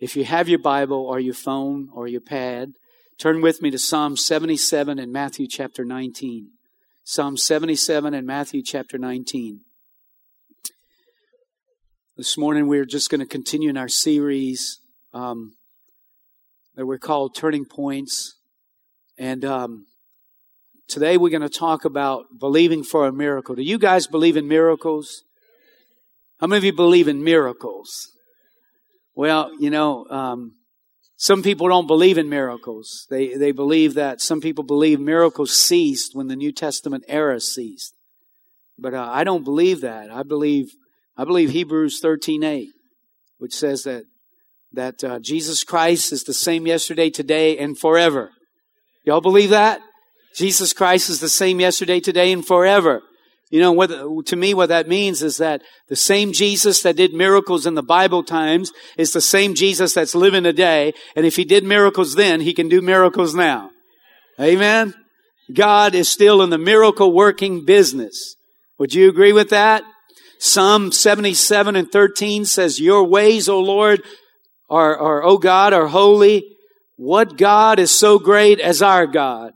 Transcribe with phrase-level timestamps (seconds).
[0.00, 2.72] If you have your Bible or your phone or your pad,
[3.18, 6.52] turn with me to Psalm 77 and Matthew chapter 19.
[7.04, 9.60] Psalm 77 and Matthew chapter 19.
[12.16, 14.80] This morning we're just going to continue in our series
[15.12, 15.52] um,
[16.76, 18.38] that we're called Turning Points.
[19.18, 19.84] And um,
[20.88, 23.54] today we're going to talk about believing for a miracle.
[23.54, 25.24] Do you guys believe in miracles?
[26.38, 28.12] How many of you believe in miracles?
[29.14, 30.54] Well, you know, um,
[31.16, 33.06] some people don't believe in miracles.
[33.10, 37.94] They, they believe that some people believe miracles ceased when the New Testament era ceased.
[38.78, 40.10] But uh, I don't believe that.
[40.10, 40.72] I believe,
[41.16, 42.68] I believe Hebrews 13 8,
[43.36, 44.04] which says that,
[44.72, 48.30] that uh, Jesus Christ is the same yesterday, today, and forever.
[49.04, 49.82] Y'all believe that?
[50.34, 53.02] Jesus Christ is the same yesterday, today, and forever.
[53.50, 57.12] You know, what, to me, what that means is that the same Jesus that did
[57.12, 60.94] miracles in the Bible times is the same Jesus that's living today.
[61.16, 63.70] And if he did miracles then, he can do miracles now.
[64.40, 64.94] Amen?
[65.52, 68.36] God is still in the miracle working business.
[68.78, 69.82] Would you agree with that?
[70.38, 74.00] Psalm 77 and 13 says, Your ways, O Lord,
[74.70, 76.56] are, are, O God, are holy.
[76.96, 79.52] What God is so great as our God?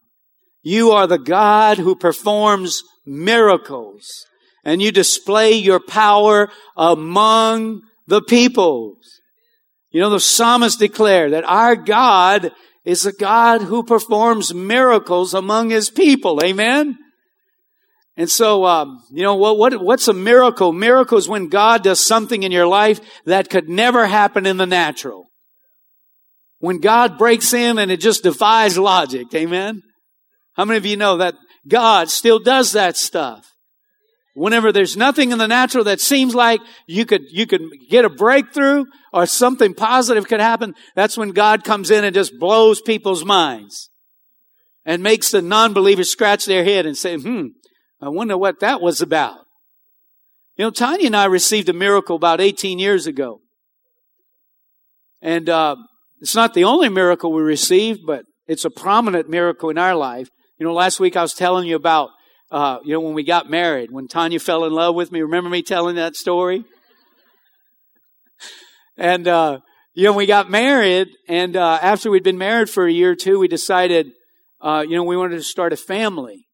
[0.62, 4.26] You are the God who performs miracles
[4.64, 9.20] and you display your power among the peoples.
[9.90, 12.52] You know, the psalmist declared that our God
[12.84, 16.42] is a God who performs miracles among his people.
[16.42, 16.98] Amen?
[18.16, 20.72] And so, um, you know, what, what, what's a miracle?
[20.72, 24.66] Miracle is when God does something in your life that could never happen in the
[24.66, 25.26] natural.
[26.60, 29.34] When God breaks in and it just defies logic.
[29.34, 29.82] Amen?
[30.54, 31.34] How many of you know that
[31.66, 33.52] God still does that stuff.
[34.34, 38.10] Whenever there's nothing in the natural that seems like you could, you could get a
[38.10, 43.24] breakthrough or something positive could happen, that's when God comes in and just blows people's
[43.24, 43.90] minds
[44.84, 47.46] and makes the non-believers scratch their head and say, hmm,
[48.00, 49.38] I wonder what that was about.
[50.56, 53.40] You know, Tanya and I received a miracle about 18 years ago.
[55.22, 55.76] And, uh,
[56.20, 60.28] it's not the only miracle we received, but it's a prominent miracle in our life.
[60.64, 62.08] You know, last week I was telling you about,
[62.50, 65.20] uh, you know, when we got married, when Tanya fell in love with me.
[65.20, 66.64] Remember me telling that story?
[68.96, 69.58] and, uh,
[69.92, 73.14] you know, we got married, and uh, after we'd been married for a year or
[73.14, 74.12] two, we decided,
[74.62, 76.46] uh, you know, we wanted to start a family.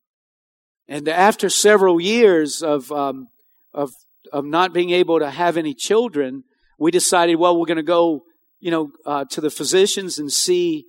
[0.88, 3.28] And after several years of um,
[3.72, 3.92] of
[4.32, 6.42] of not being able to have any children,
[6.80, 8.22] we decided, well, we're going to go,
[8.58, 10.86] you know, uh, to the physicians and see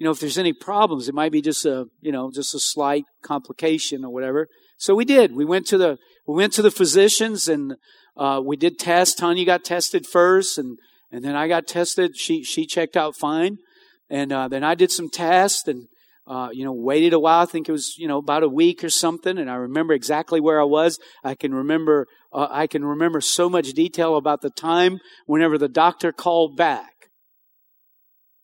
[0.00, 2.58] you know, if there's any problems, it might be just a, you know, just a
[2.58, 4.48] slight complication or whatever.
[4.78, 5.36] So we did.
[5.36, 7.74] We went to the, we went to the physicians and,
[8.16, 9.14] uh, we did tests.
[9.14, 10.78] Tanya got tested first and,
[11.12, 12.16] and then I got tested.
[12.16, 13.58] She, she checked out fine.
[14.08, 15.86] And, uh, then I did some tests and,
[16.26, 17.42] uh, you know, waited a while.
[17.42, 19.36] I think it was, you know, about a week or something.
[19.36, 20.98] And I remember exactly where I was.
[21.22, 25.68] I can remember, uh, I can remember so much detail about the time whenever the
[25.68, 26.99] doctor called back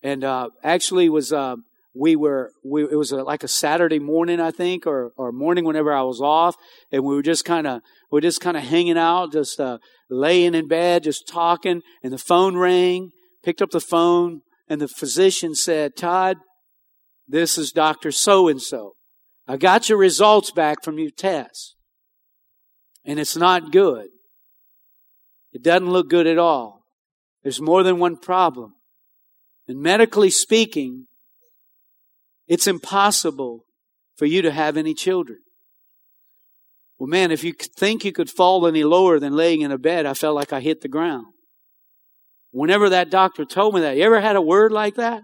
[0.07, 1.57] and uh, actually was uh,
[1.93, 5.65] we were we, it was a, like a Saturday morning I think or or morning
[5.65, 6.55] whenever I was off,
[6.93, 7.81] and we were just kind of
[8.13, 9.79] we are just kind of hanging out, just uh,
[10.09, 13.11] laying in bed, just talking, and the phone rang.
[13.43, 16.37] Picked up the phone, and the physician said, "Todd,
[17.27, 18.93] this is Doctor So and So.
[19.49, 21.75] I got your results back from your test,
[23.05, 24.07] and it's not good.
[25.53, 26.85] It doesn't look good at all.
[27.43, 28.76] There's more than one problem."
[29.69, 31.07] And medically speaking,
[32.47, 33.65] it's impossible
[34.17, 35.39] for you to have any children.
[36.99, 40.07] Well, man, if you think you could fall any lower than laying in a bed,
[40.07, 41.27] I felt like I hit the ground.
[42.53, 45.23] Whenever that doctor told me that, you ever had a word like that?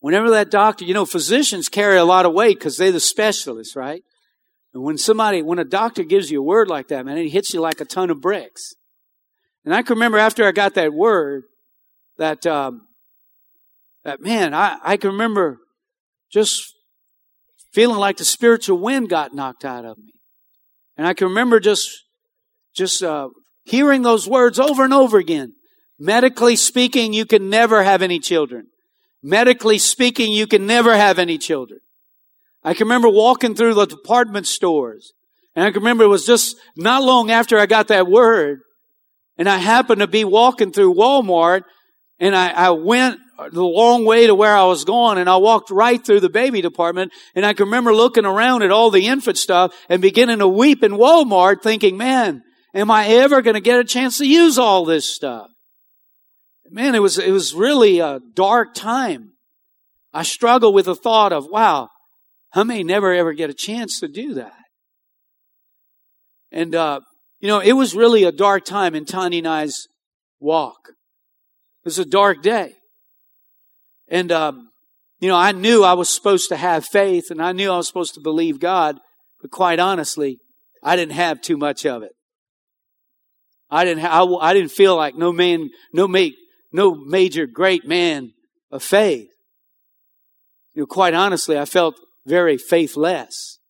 [0.00, 3.76] Whenever that doctor, you know, physicians carry a lot of weight because they're the specialists,
[3.76, 4.02] right?
[4.74, 7.52] And when somebody, when a doctor gives you a word like that, man, it hits
[7.52, 8.74] you like a ton of bricks.
[9.64, 11.44] And I can remember after I got that word,
[12.18, 12.86] that, um,
[14.04, 15.58] that man, I, I can remember
[16.30, 16.74] just
[17.72, 20.12] feeling like the spiritual wind got knocked out of me.
[20.96, 22.04] And I can remember just,
[22.74, 23.28] just, uh,
[23.64, 25.54] hearing those words over and over again.
[25.98, 28.66] Medically speaking, you can never have any children.
[29.22, 31.80] Medically speaking, you can never have any children.
[32.62, 35.12] I can remember walking through the department stores
[35.54, 38.60] and I can remember it was just not long after I got that word
[39.36, 41.62] and I happened to be walking through Walmart
[42.20, 43.20] and I, I went
[43.52, 46.60] the long way to where I was going and I walked right through the baby
[46.60, 50.48] department and I can remember looking around at all the infant stuff and beginning to
[50.48, 52.42] weep in Walmart thinking, man,
[52.74, 55.48] am I ever going to get a chance to use all this stuff?
[56.70, 59.32] Man, it was, it was really a dark time.
[60.12, 61.88] I struggled with the thought of, wow,
[62.52, 64.52] I may never ever get a chance to do that.
[66.50, 67.00] And, uh,
[67.40, 69.86] you know, it was really a dark time in Tanya and I's
[70.40, 70.90] walk.
[71.88, 72.74] It was a dark day.
[74.08, 74.68] And, um,
[75.20, 77.86] you know, I knew I was supposed to have faith and I knew I was
[77.86, 78.98] supposed to believe God,
[79.40, 80.38] but quite honestly,
[80.82, 82.12] I didn't have too much of it.
[83.70, 86.34] I didn't, ha- I, I didn't feel like no man, no make,
[86.72, 88.34] no major great man
[88.70, 89.30] of faith.
[90.74, 91.94] You know, quite honestly, I felt
[92.26, 93.60] very faithless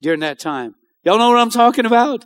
[0.00, 0.74] during that time.
[1.04, 2.24] Y'all know what I'm talking about?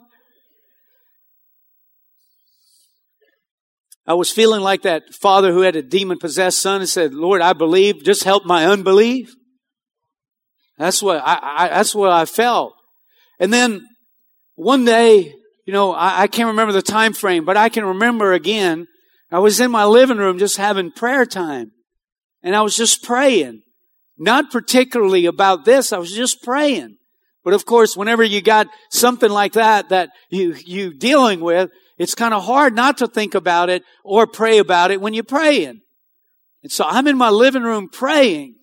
[4.06, 7.40] I was feeling like that father who had a demon possessed son and said, Lord,
[7.40, 9.34] I believe, just help my unbelief.
[10.78, 12.74] That's what I, I that's what I felt.
[13.40, 13.86] And then
[14.54, 15.34] one day,
[15.66, 18.86] you know, I, I can't remember the time frame, but I can remember again,
[19.30, 21.72] I was in my living room just having prayer time.
[22.42, 23.62] And I was just praying.
[24.18, 26.96] Not particularly about this, I was just praying.
[27.44, 32.14] But of course, whenever you got something like that that you, you dealing with, it's
[32.14, 35.80] kind of hard not to think about it or pray about it when you're praying.
[36.62, 38.56] And so I'm in my living room praying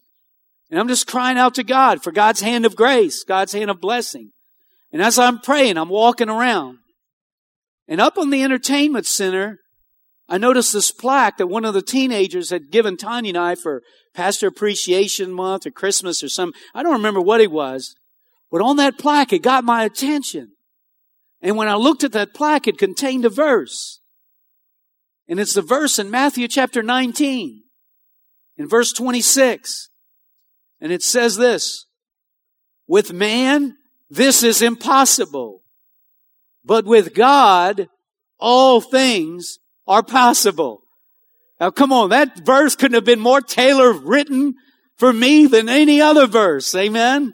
[0.70, 3.80] and I'm just crying out to God for God's hand of grace, God's hand of
[3.80, 4.32] blessing.
[4.92, 6.78] And as I'm praying, I'm walking around
[7.88, 9.60] and up on the entertainment center,
[10.30, 13.82] I noticed this plaque that one of the teenagers had given Tanya and I for
[14.14, 17.96] Pastor Appreciation Month or Christmas or some, I don't remember what it was,
[18.50, 20.54] but on that plaque, it got my attention.
[21.44, 24.00] And when I looked at that plaque, it contained a verse.
[25.28, 27.64] And it's the verse in Matthew chapter 19,
[28.58, 29.90] in verse 26.
[30.80, 31.86] And it says this,
[32.88, 33.76] with man,
[34.10, 35.64] this is impossible.
[36.64, 37.90] But with God,
[38.40, 40.84] all things are possible.
[41.60, 44.56] Now come on, that verse couldn't have been more tailor written
[44.96, 46.74] for me than any other verse.
[46.74, 47.34] Amen.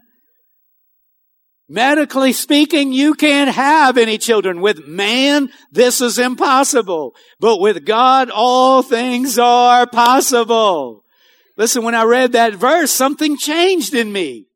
[1.71, 4.59] Medically speaking, you can't have any children.
[4.59, 7.13] With man, this is impossible.
[7.39, 11.03] But with God, all things are possible.
[11.57, 14.47] Listen, when I read that verse, something changed in me.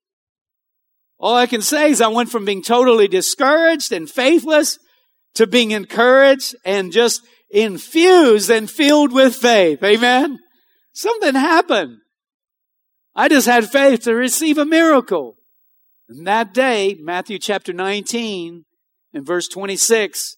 [1.19, 4.80] All I can say is I went from being totally discouraged and faithless
[5.36, 7.21] to being encouraged and just
[7.51, 9.83] infused and filled with faith.
[9.83, 10.39] Amen.
[10.94, 11.98] Something happened.
[13.15, 15.38] I just had faith to receive a miracle.
[16.09, 18.65] And that day, Matthew chapter 19
[19.13, 20.35] and verse 26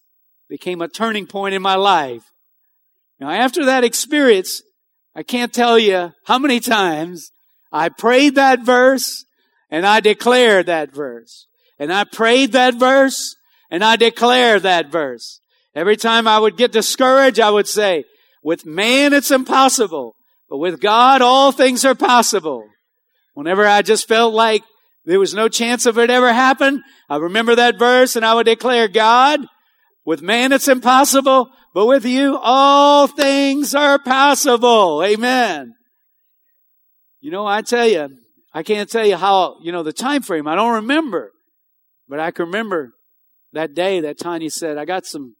[0.48, 2.22] became a turning point in my life.
[3.18, 4.62] Now, after that experience,
[5.14, 7.32] I can't tell you how many times
[7.72, 9.24] I prayed that verse
[9.70, 11.46] and I declared that verse.
[11.78, 13.34] And I prayed that verse
[13.70, 15.40] and I declared that verse.
[15.74, 18.04] Every time I would get discouraged, I would say,
[18.42, 20.14] with man it's impossible,
[20.48, 22.68] but with God all things are possible.
[23.34, 24.62] Whenever I just felt like
[25.06, 26.82] there was no chance of it ever happen.
[27.08, 29.40] I remember that verse and I would declare, God,
[30.04, 35.02] with man it's impossible, but with you all things are possible.
[35.02, 35.74] Amen.
[37.20, 38.18] You know, I tell you,
[38.52, 40.48] I can't tell you how, you know, the time frame.
[40.48, 41.32] I don't remember,
[42.08, 42.92] but I can remember
[43.52, 45.36] that day that Tanya said, I got some,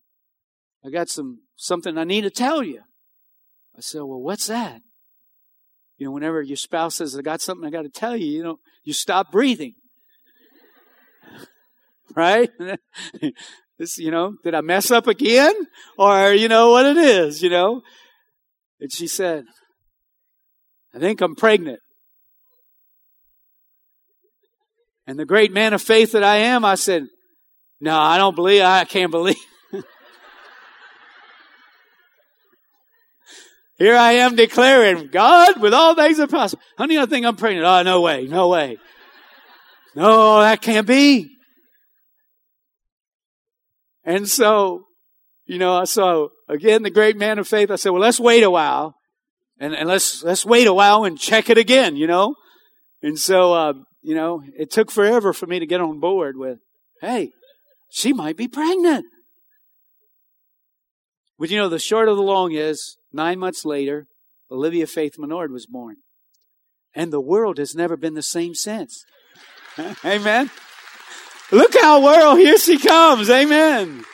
[0.84, 2.82] I got some, something I need to tell you.
[3.76, 4.80] I said, well, what's that?
[5.98, 8.42] You know, whenever your spouse says, I got something I got to tell you, you
[8.42, 9.74] know, you stop breathing.
[12.14, 12.48] right?
[13.78, 15.52] this, you know, did I mess up again?
[15.98, 17.82] Or, you know, what it is, you know?
[18.80, 19.44] And she said,
[20.94, 21.80] I think I'm pregnant.
[25.06, 27.06] And the great man of faith that I am, I said,
[27.80, 29.36] no, I don't believe, I can't believe.
[33.78, 36.62] Here I am declaring, God, with all things are possible.
[36.78, 37.66] Honey, I think I'm pregnant.
[37.66, 38.78] Oh, no way, no way.
[39.94, 41.30] No, that can't be.
[44.04, 44.84] And so,
[45.44, 48.50] you know, so again, the great man of faith, I said, well, let's wait a
[48.50, 48.94] while
[49.58, 52.34] and, and let's, let's wait a while and check it again, you know?
[53.02, 56.58] And so, uh, you know, it took forever for me to get on board with,
[57.02, 57.30] hey,
[57.90, 59.04] she might be pregnant.
[61.38, 64.06] But you know, the short of the long is, nine months later,
[64.50, 65.96] Olivia Faith Menard was born.
[66.94, 69.04] And the world has never been the same since.
[70.04, 70.50] Amen.
[71.52, 73.28] Look how world, here she comes.
[73.30, 74.04] Amen.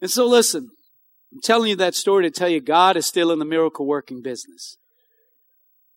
[0.00, 0.70] And so listen,
[1.32, 4.22] I'm telling you that story to tell you God is still in the miracle working
[4.22, 4.76] business.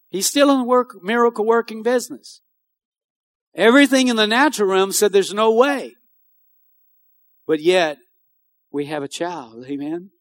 [0.09, 2.41] He's still in the work, miracle working business.
[3.55, 5.95] Everything in the natural realm said there's no way.
[7.47, 7.97] But yet,
[8.71, 9.65] we have a child.
[9.67, 10.11] Amen.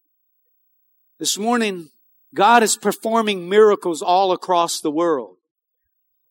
[1.21, 1.89] This morning,
[2.33, 5.35] God is performing miracles all across the world.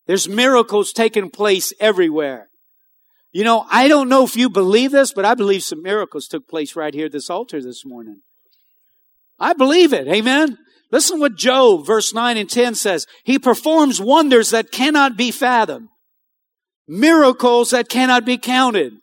[0.09, 2.49] There's miracles taking place everywhere.
[3.31, 6.49] You know, I don't know if you believe this, but I believe some miracles took
[6.49, 8.23] place right here at this altar this morning.
[9.39, 10.09] I believe it.
[10.09, 10.59] Amen.
[10.91, 13.07] Listen what Job, verse 9 and 10 says.
[13.23, 15.91] He performs wonders that cannot be fathomed.
[16.89, 18.95] Miracles that cannot be counted.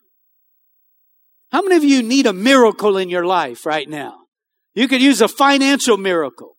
[1.50, 4.27] How many of you need a miracle in your life right now?
[4.78, 6.56] You could use a financial miracle,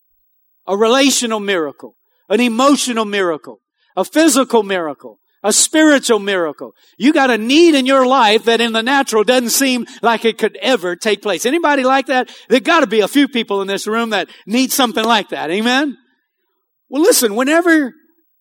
[0.67, 1.95] a relational miracle,
[2.29, 3.61] an emotional miracle,
[3.95, 6.73] a physical miracle, a spiritual miracle.
[6.99, 10.37] You got a need in your life that in the natural doesn't seem like it
[10.37, 11.47] could ever take place.
[11.47, 12.29] Anybody like that?
[12.49, 15.53] There got to be a few people in this room that need something like that.
[15.53, 15.97] Amen.
[16.89, 17.93] Well, listen, whenever,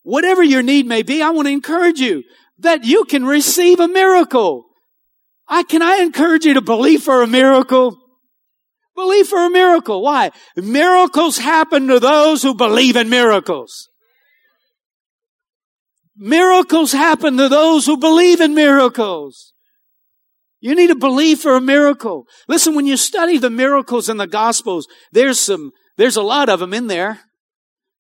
[0.02, 2.24] whatever your need may be, I want to encourage you
[2.58, 4.66] that you can receive a miracle.
[5.48, 7.96] I, can I encourage you to believe for a miracle?
[8.98, 10.02] Believe for a miracle.
[10.02, 10.32] Why?
[10.56, 13.90] Miracles happen to those who believe in miracles.
[16.18, 19.54] Miracles happen to those who believe in miracles.
[20.60, 22.26] You need to believe for a miracle.
[22.48, 26.60] Listen, when you study the miracles in the Gospels, there's some, there's a lot of
[26.60, 27.20] them in there,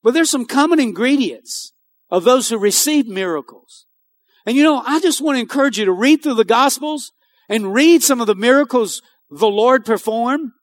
[0.01, 1.74] but there's some common ingredients
[2.10, 3.86] of those who receive miracles.
[4.48, 7.12] And you know, I just want to encourage you to read through the Gospels
[7.48, 10.54] and read some of the miracles the Lord performed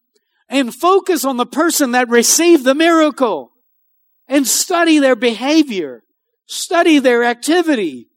[0.48, 3.50] and focus on the person that received the miracle
[4.28, 6.04] and study their behavior
[6.46, 8.08] Study their activity.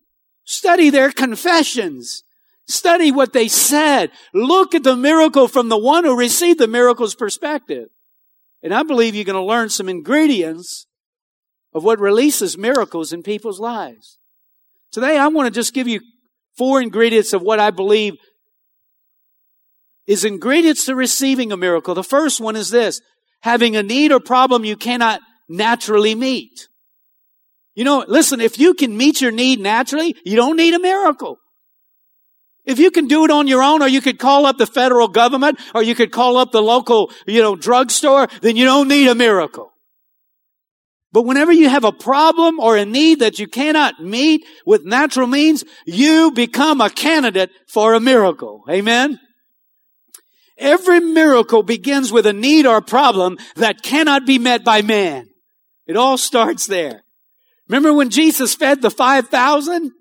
[0.44, 2.24] Study their confessions.
[2.68, 4.12] Study what they said.
[4.34, 7.90] Look at the miracle from the one who received the miracle's perspective.
[8.62, 10.88] And I believe you're going to learn some ingredients
[11.74, 14.20] of what releases miracles in people's lives.
[14.92, 16.02] Today, I want to just give you
[16.58, 18.16] four ingredients of what I believe
[20.08, 21.94] is ingredients to receiving a miracle.
[21.94, 23.02] The first one is this
[23.42, 26.68] having a need or problem you cannot naturally meet.
[27.76, 31.38] You know, listen, if you can meet your need naturally, you don't need a miracle.
[32.66, 35.08] If you can do it on your own, or you could call up the federal
[35.08, 39.08] government, or you could call up the local, you know, drugstore, then you don't need
[39.08, 39.72] a miracle.
[41.14, 45.28] But whenever you have a problem or a need that you cannot meet with natural
[45.28, 48.64] means, you become a candidate for a miracle.
[48.70, 49.20] Amen?
[50.58, 55.30] Every miracle begins with a need or problem that cannot be met by man.
[55.86, 57.04] It all starts there.
[57.68, 59.92] Remember when Jesus fed the 5,000?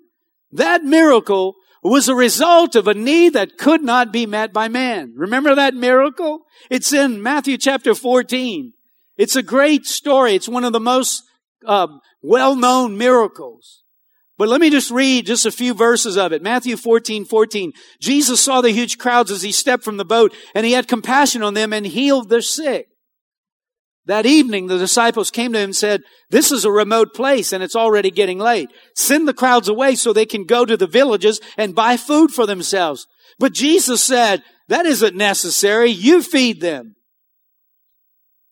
[0.51, 5.13] That miracle was a result of a need that could not be met by man.
[5.15, 6.45] Remember that miracle?
[6.69, 8.73] It's in Matthew chapter 14.
[9.15, 10.33] It's a great story.
[10.33, 11.23] It's one of the most
[11.65, 11.87] uh,
[12.21, 13.83] well-known miracles.
[14.37, 16.43] But let me just read just a few verses of it.
[16.43, 17.73] Matthew 14, 14.
[17.99, 21.41] Jesus saw the huge crowds as he stepped from the boat and he had compassion
[21.41, 22.87] on them and healed their sick.
[24.05, 27.61] That evening, the disciples came to him and said, this is a remote place and
[27.61, 28.69] it's already getting late.
[28.95, 32.45] Send the crowds away so they can go to the villages and buy food for
[32.45, 33.05] themselves.
[33.39, 35.89] But Jesus said, that isn't necessary.
[35.89, 36.95] You feed them.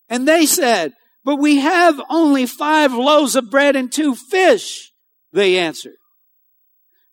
[0.09, 4.91] And they said, but we have only five loaves of bread and two fish,
[5.35, 5.97] they answered.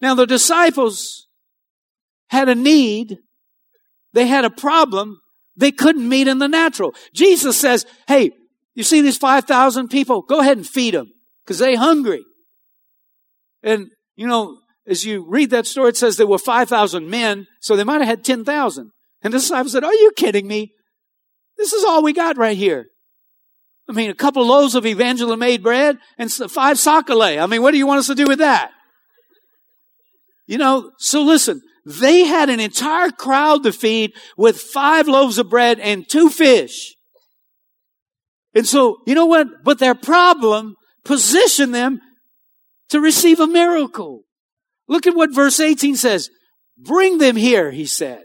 [0.00, 1.26] Now the disciples
[2.28, 3.18] had a need.
[4.12, 5.20] They had a problem
[5.56, 6.94] they couldn't meet in the natural.
[7.12, 8.30] Jesus says, hey,
[8.74, 10.22] you see these 5,000 people?
[10.22, 11.12] Go ahead and feed them
[11.44, 12.24] because they're hungry.
[13.62, 17.76] And, you know, as you read that story, it says there were 5,000 men, so
[17.76, 18.90] they might have had 10,000.
[19.22, 20.72] And the disciples said, are you kidding me?
[21.58, 22.86] This is all we got right here.
[23.88, 27.38] I mean, a couple of loaves of Evangeline Maid bread and five sac-a-lait.
[27.38, 28.70] I mean, what do you want us to do with that?
[30.46, 35.50] You know, so listen, they had an entire crowd to feed with five loaves of
[35.50, 36.94] bread and two fish.
[38.54, 39.48] And so, you know what?
[39.64, 42.00] But their problem positioned them
[42.90, 44.22] to receive a miracle.
[44.88, 46.28] Look at what verse 18 says.
[46.76, 48.24] Bring them here, he said.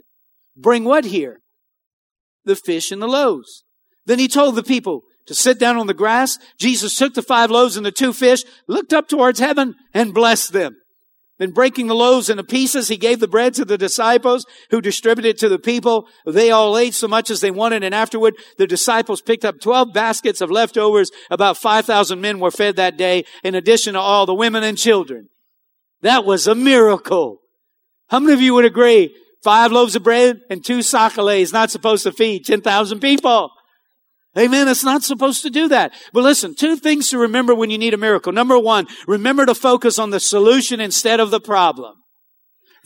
[0.56, 1.40] Bring what here?
[2.44, 3.64] The fish and the loaves.
[4.06, 6.38] Then he told the people to sit down on the grass.
[6.58, 10.52] Jesus took the five loaves and the two fish, looked up towards heaven and blessed
[10.52, 10.76] them.
[11.38, 15.28] Then breaking the loaves into pieces, he gave the bread to the disciples who distributed
[15.28, 16.08] it to the people.
[16.26, 17.84] They all ate so much as they wanted.
[17.84, 21.12] And afterward, the disciples picked up 12 baskets of leftovers.
[21.30, 25.28] About 5,000 men were fed that day in addition to all the women and children.
[26.02, 27.38] That was a miracle.
[28.08, 29.14] How many of you would agree?
[29.44, 33.52] Five loaves of bread and two sac-a-lait is not supposed to feed 10,000 people.
[34.38, 34.68] Amen.
[34.68, 35.92] It's not supposed to do that.
[36.12, 38.32] But listen, two things to remember when you need a miracle.
[38.32, 41.96] Number one, remember to focus on the solution instead of the problem.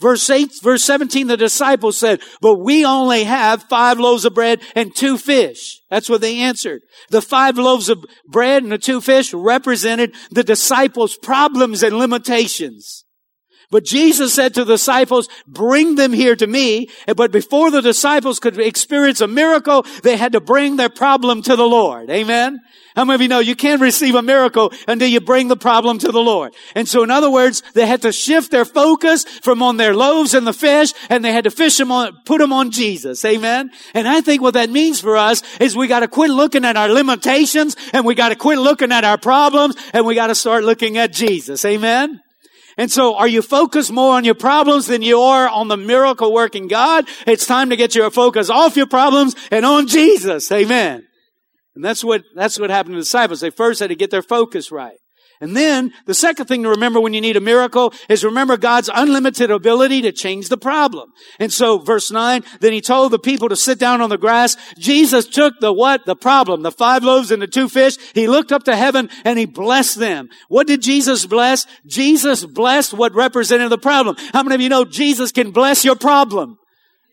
[0.01, 4.61] Verse 8, verse 17, the disciples said, but we only have five loaves of bread
[4.75, 5.79] and two fish.
[5.89, 6.81] That's what they answered.
[7.09, 13.02] The five loaves of bread and the two fish represented the disciples' problems and limitations.
[13.73, 16.91] But Jesus said to the disciples, bring them here to me.
[17.17, 21.55] But before the disciples could experience a miracle, they had to bring their problem to
[21.55, 22.11] the Lord.
[22.11, 22.61] Amen?
[22.95, 25.97] How many of you know you can't receive a miracle until you bring the problem
[25.97, 26.53] to the Lord?
[26.75, 30.35] And so in other words, they had to shift their focus from on their loaves
[30.35, 33.25] and the fish and they had to fish them on, put them on Jesus.
[33.25, 33.71] Amen.
[33.95, 36.77] And I think what that means for us is we got to quit looking at
[36.77, 40.35] our limitations and we got to quit looking at our problems and we got to
[40.35, 41.65] start looking at Jesus.
[41.65, 42.21] Amen.
[42.77, 46.33] And so are you focused more on your problems than you are on the miracle
[46.33, 47.07] working God?
[47.27, 50.51] It's time to get your focus off your problems and on Jesus.
[50.51, 51.05] Amen.
[51.75, 53.41] And that's what, that's what happened to the disciples.
[53.41, 54.97] They first had to get their focus right.
[55.43, 58.89] And then the second thing to remember when you need a miracle is remember God's
[58.91, 61.11] unlimited ability to change the problem.
[61.37, 64.55] And so verse nine, then he told the people to sit down on the grass.
[64.77, 66.05] Jesus took the what?
[66.05, 67.97] The problem, the five loaves and the two fish.
[68.13, 70.29] He looked up to heaven and he blessed them.
[70.47, 71.67] What did Jesus bless?
[71.85, 74.15] Jesus blessed what represented the problem.
[74.31, 76.57] How many of you know Jesus can bless your problem?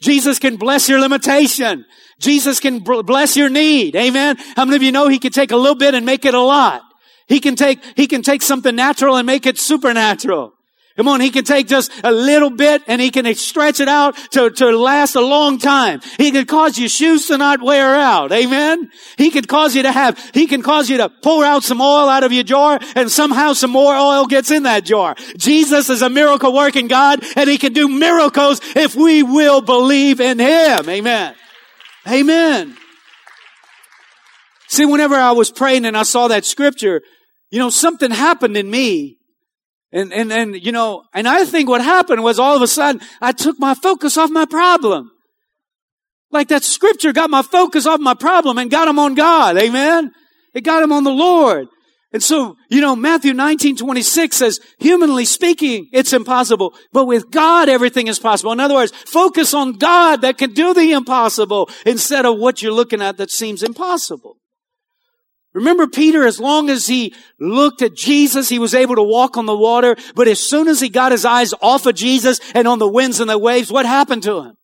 [0.01, 1.85] Jesus can bless your limitation.
[2.21, 3.97] Jesus can bless your need.
[3.97, 4.37] Amen.
[4.55, 6.41] How many of you know he can take a little bit and make it a
[6.41, 6.83] lot?
[7.31, 10.53] He can take, he can take something natural and make it supernatural.
[10.97, 14.17] Come on, he can take just a little bit and he can stretch it out
[14.33, 16.01] to, to last a long time.
[16.19, 18.33] He can cause your shoes to not wear out.
[18.33, 18.91] Amen.
[19.17, 22.09] He can cause you to have, he can cause you to pour out some oil
[22.09, 25.15] out of your jar and somehow some more oil gets in that jar.
[25.39, 30.21] Jesus is a miracle working God and he can do miracles if we will believe
[30.21, 30.89] in him.
[30.89, 31.37] Amen.
[32.09, 32.77] Amen.
[34.67, 37.03] See, whenever I was praying and I saw that scripture,
[37.51, 39.19] you know, something happened in me.
[39.93, 43.01] And, and, and, you know, and I think what happened was all of a sudden
[43.21, 45.11] I took my focus off my problem.
[46.31, 49.59] Like that scripture got my focus off my problem and got him on God.
[49.59, 50.13] Amen.
[50.55, 51.67] It got him on the Lord.
[52.13, 57.69] And so, you know, Matthew 19, 26 says, humanly speaking, it's impossible, but with God,
[57.69, 58.51] everything is possible.
[58.51, 62.73] In other words, focus on God that can do the impossible instead of what you're
[62.73, 64.40] looking at that seems impossible.
[65.53, 69.47] Remember Peter, as long as he looked at Jesus, he was able to walk on
[69.47, 69.97] the water.
[70.15, 73.19] But as soon as he got his eyes off of Jesus and on the winds
[73.19, 74.57] and the waves, what happened to him?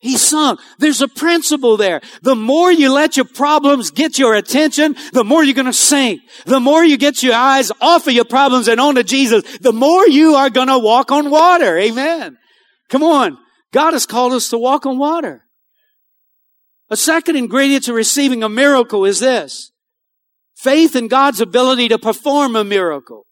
[0.00, 0.60] He sunk.
[0.78, 2.00] There's a principle there.
[2.22, 6.22] The more you let your problems get your attention, the more you're going to sink.
[6.46, 10.06] The more you get your eyes off of your problems and onto Jesus, the more
[10.06, 11.76] you are going to walk on water.
[11.76, 12.38] Amen.
[12.88, 13.38] Come on.
[13.72, 15.44] God has called us to walk on water.
[16.90, 19.72] A second ingredient to receiving a miracle is this.
[20.58, 23.26] Faith in God's ability to perform a miracle.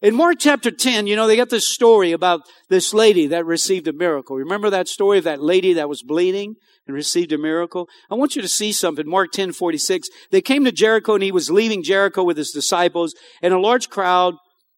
[0.00, 3.88] In Mark chapter 10, you know, they got this story about this lady that received
[3.88, 4.36] a miracle.
[4.36, 6.54] Remember that story of that lady that was bleeding
[6.86, 7.88] and received a miracle?
[8.10, 9.08] I want you to see something.
[9.08, 10.08] Mark 10, 46.
[10.30, 13.90] They came to Jericho and he was leaving Jericho with his disciples and a large
[13.90, 14.34] crowd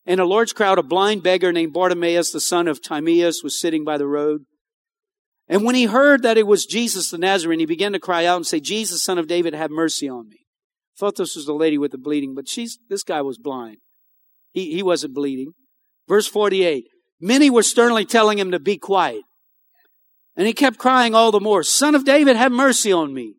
[0.06, 3.84] and a large crowd, a blind beggar named Bartimaeus, the son of Timaeus, was sitting
[3.84, 4.42] by the road.
[5.48, 8.36] And when he heard that it was Jesus the Nazarene, he began to cry out
[8.36, 10.43] and say, Jesus, son of David, have mercy on me.
[10.98, 13.78] Thought this was the lady with the bleeding, but she's, this guy was blind.
[14.52, 15.54] He, he wasn't bleeding.
[16.08, 16.86] Verse 48.
[17.20, 19.22] Many were sternly telling him to be quiet.
[20.36, 23.34] And he kept crying all the more, Son of David, have mercy on me.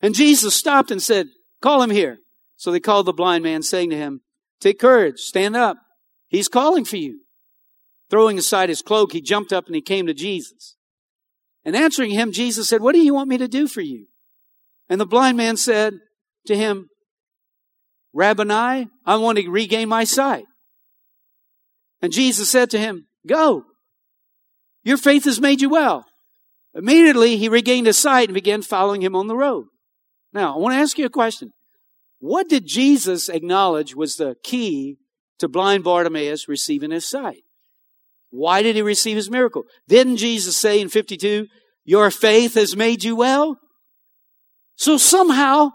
[0.00, 1.28] And Jesus stopped and said,
[1.62, 2.18] Call him here.
[2.56, 4.20] So they called the blind man, saying to him,
[4.60, 5.78] Take courage, stand up.
[6.28, 7.20] He's calling for you.
[8.10, 10.76] Throwing aside his cloak, he jumped up and he came to Jesus.
[11.64, 14.06] And answering him, Jesus said, What do you want me to do for you?
[14.88, 15.94] And the blind man said,
[16.46, 16.88] to him,
[18.12, 20.44] Rabboni, I want to regain my sight.
[22.00, 23.64] And Jesus said to him, Go.
[24.84, 26.06] Your faith has made you well.
[26.74, 29.66] Immediately he regained his sight and began following him on the road.
[30.32, 31.50] Now, I want to ask you a question.
[32.18, 34.96] What did Jesus acknowledge was the key
[35.38, 37.42] to blind Bartimaeus receiving his sight?
[38.30, 39.64] Why did he receive his miracle?
[39.88, 41.46] Didn't Jesus say in 52,
[41.84, 43.58] Your faith has made you well?
[44.76, 45.70] So somehow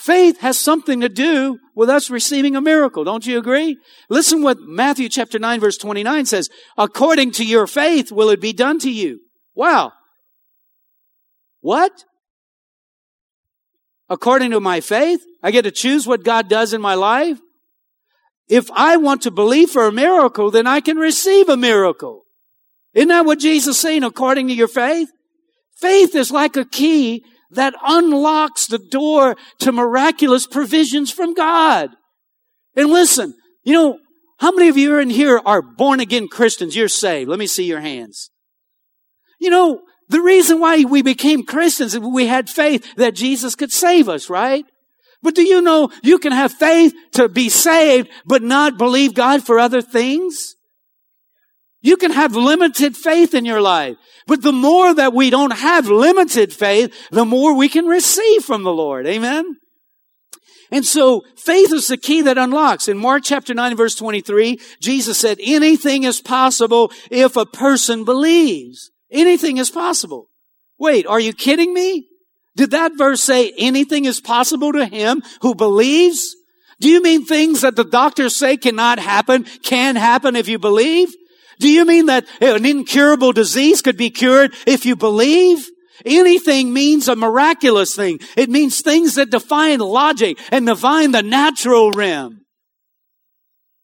[0.00, 3.04] Faith has something to do with us receiving a miracle.
[3.04, 3.76] Don't you agree?
[4.08, 6.48] Listen what Matthew chapter 9 verse 29 says.
[6.78, 9.20] According to your faith will it be done to you.
[9.54, 9.92] Wow.
[11.60, 11.92] What?
[14.08, 15.20] According to my faith?
[15.42, 17.38] I get to choose what God does in my life?
[18.48, 22.22] If I want to believe for a miracle, then I can receive a miracle.
[22.94, 25.10] Isn't that what Jesus is saying according to your faith?
[25.76, 31.90] Faith is like a key that unlocks the door to miraculous provisions from God.
[32.76, 33.34] And listen,
[33.64, 33.98] you know,
[34.40, 36.74] How many of you in here are born again Christians?
[36.74, 37.28] You're saved.
[37.28, 38.30] Let me see your hands.
[39.38, 43.70] You know, the reason why we became Christians is we had faith that Jesus could
[43.70, 44.64] save us, right?
[45.22, 49.44] But do you know you can have faith to be saved, but not believe God
[49.44, 50.56] for other things?
[51.82, 53.96] You can have limited faith in your life.
[54.26, 58.62] But the more that we don't have limited faith, the more we can receive from
[58.62, 59.06] the Lord.
[59.06, 59.56] Amen?
[60.70, 62.86] And so faith is the key that unlocks.
[62.86, 68.90] In Mark chapter 9 verse 23, Jesus said, anything is possible if a person believes.
[69.10, 70.26] Anything is possible.
[70.78, 72.06] Wait, are you kidding me?
[72.56, 76.36] Did that verse say anything is possible to him who believes?
[76.78, 81.12] Do you mean things that the doctors say cannot happen can happen if you believe?
[81.60, 85.68] Do you mean that an incurable disease could be cured if you believe?
[86.06, 88.20] Anything means a miraculous thing.
[88.34, 92.40] It means things that defy logic and define the natural realm.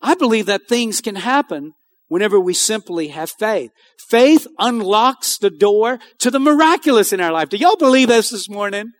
[0.00, 1.74] I believe that things can happen
[2.08, 3.70] whenever we simply have faith.
[4.08, 7.50] Faith unlocks the door to the miraculous in our life.
[7.50, 8.92] Do y'all believe this this morning?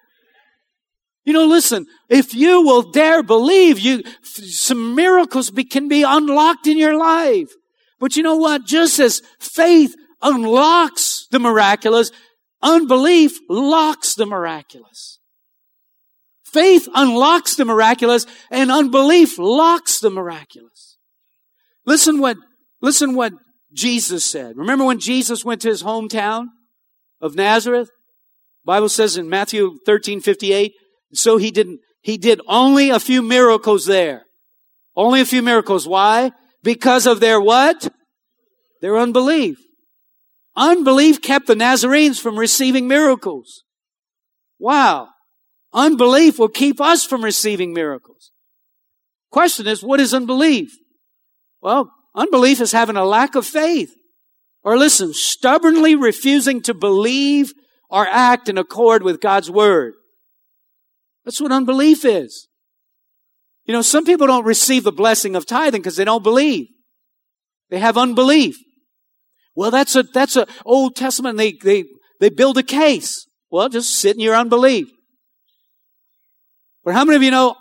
[1.25, 6.67] You know, listen, if you will dare believe, you, some miracles be, can be unlocked
[6.67, 7.49] in your life.
[7.99, 8.67] But you know what?
[8.67, 12.11] Just as faith unlocks the miraculous,
[12.63, 15.19] unbelief locks the miraculous.
[16.45, 20.97] Faith unlocks the miraculous and unbelief locks the miraculous.
[21.85, 22.37] Listen what,
[22.81, 23.33] listen what
[23.73, 24.57] Jesus said.
[24.57, 26.47] Remember when Jesus went to his hometown
[27.21, 27.91] of Nazareth?
[28.65, 30.73] Bible says in Matthew 13, 58,
[31.13, 34.25] so he didn't, he did only a few miracles there.
[34.97, 35.87] Only a few miracles.
[35.87, 36.33] Why?
[36.66, 37.94] Because of their what?
[38.83, 39.57] Their unbelief.
[40.57, 43.62] Unbelief kept the Nazarenes from receiving miracles.
[44.59, 45.11] Wow.
[45.72, 48.33] Unbelief will keep us from receiving miracles.
[49.31, 50.76] Question is, what is unbelief?
[51.62, 53.94] Well, unbelief is having a lack of faith.
[54.64, 57.52] Or listen, stubbornly refusing to believe
[57.88, 59.94] or act in accord with God's word.
[61.24, 62.48] That's what unbelief is.
[63.66, 66.68] You know, some people don't receive the blessing of tithing because they don't believe.
[67.68, 68.57] They have unbelief.
[69.57, 71.37] Well, that's a, that's a Old Testament.
[71.37, 71.85] They, they,
[72.20, 73.26] they build a case.
[73.50, 74.88] Well, just sit in your unbelief.
[76.85, 77.57] But how many of you know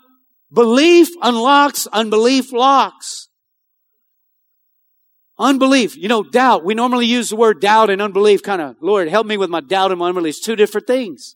[0.52, 3.28] belief unlocks, unbelief locks?
[5.38, 6.64] Unbelief, you know, doubt.
[6.64, 9.60] We normally use the word doubt and unbelief kind of, Lord, help me with my
[9.60, 10.36] doubt and my unbelief.
[10.36, 11.34] It's two different things.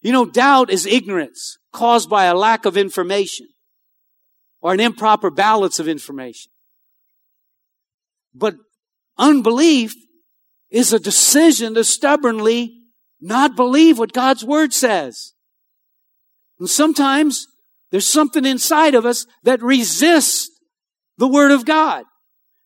[0.00, 3.48] You know, doubt is ignorance caused by a lack of information
[4.64, 6.50] or an improper balance of information.
[8.34, 8.54] But
[9.18, 9.94] unbelief
[10.70, 12.72] is a decision to stubbornly
[13.20, 15.34] not believe what God's word says.
[16.58, 17.46] And sometimes
[17.90, 20.48] there's something inside of us that resists
[21.18, 22.04] the word of God.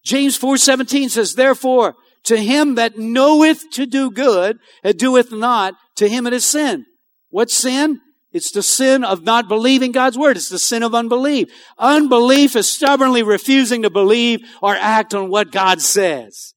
[0.04, 6.08] James 4:17 says, "Therefore, to him that knoweth to do good and doeth not, to
[6.08, 6.86] him it is sin."
[7.28, 8.00] What sin?
[8.32, 10.36] It's the sin of not believing God's word.
[10.36, 11.48] It's the sin of unbelief.
[11.78, 16.54] Unbelief is stubbornly refusing to believe or act on what God says.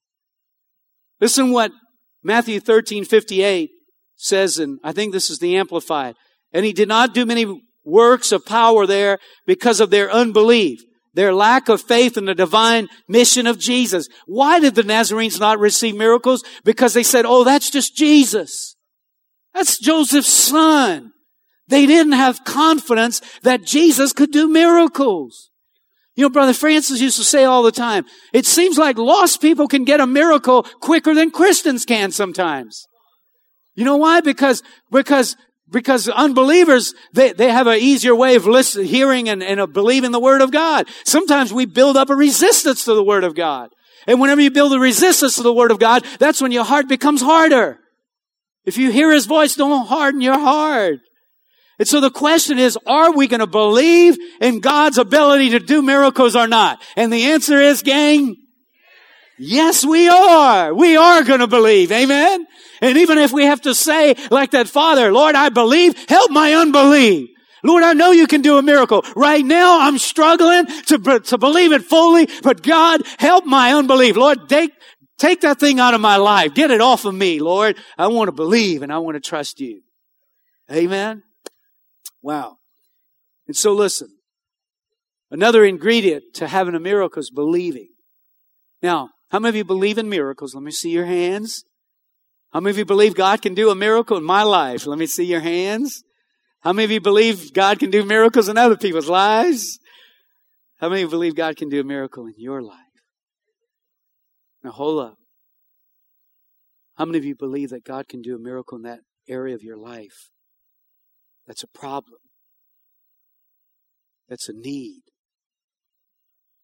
[1.21, 1.71] Listen what
[2.23, 3.69] Matthew 13, 58
[4.15, 6.15] says, and I think this is the Amplified.
[6.51, 10.81] And he did not do many works of power there because of their unbelief,
[11.13, 14.07] their lack of faith in the divine mission of Jesus.
[14.25, 16.43] Why did the Nazarenes not receive miracles?
[16.65, 18.75] Because they said, oh, that's just Jesus.
[19.53, 21.12] That's Joseph's son.
[21.71, 25.49] They didn't have confidence that Jesus could do miracles.
[26.15, 29.69] You know, Brother Francis used to say all the time, it seems like lost people
[29.69, 32.86] can get a miracle quicker than Christians can sometimes.
[33.73, 34.19] You know why?
[34.19, 35.38] Because, because,
[35.71, 40.19] because unbelievers, they, they have an easier way of listening, hearing and, and believing the
[40.19, 40.89] Word of God.
[41.05, 43.69] Sometimes we build up a resistance to the Word of God.
[44.07, 46.89] And whenever you build a resistance to the Word of God, that's when your heart
[46.89, 47.79] becomes harder.
[48.65, 50.99] If you hear His voice, don't harden your heart.
[51.79, 55.81] And so the question is, are we going to believe in God's ability to do
[55.81, 56.81] miracles or not?
[56.95, 58.36] And the answer is, gang,
[59.39, 60.73] yes, we are.
[60.73, 61.91] We are going to believe.
[61.91, 62.45] Amen.
[62.81, 66.53] And even if we have to say, like that father, Lord, I believe, help my
[66.53, 67.29] unbelief.
[67.63, 69.03] Lord, I know you can do a miracle.
[69.15, 74.15] Right now, I'm struggling to, to believe it fully, but God, help my unbelief.
[74.15, 74.71] Lord, take,
[75.19, 76.55] take that thing out of my life.
[76.55, 77.77] Get it off of me, Lord.
[77.97, 79.81] I want to believe and I want to trust you.
[80.71, 81.21] Amen.
[82.21, 82.57] Wow.
[83.47, 84.10] And so listen,
[85.29, 87.89] another ingredient to having a miracle is believing.
[88.81, 90.53] Now, how many of you believe in miracles?
[90.53, 91.63] Let me see your hands.
[92.51, 94.86] How many of you believe God can do a miracle in my life?
[94.86, 96.03] Let me see your hands.
[96.62, 99.79] How many of you believe God can do miracles in other people's lives?
[100.79, 102.77] How many of you believe God can do a miracle in your life?
[104.63, 105.17] Now hold up.
[106.95, 109.63] How many of you believe that God can do a miracle in that area of
[109.63, 110.29] your life?
[111.51, 112.21] That's a problem.
[114.29, 115.01] That's a need.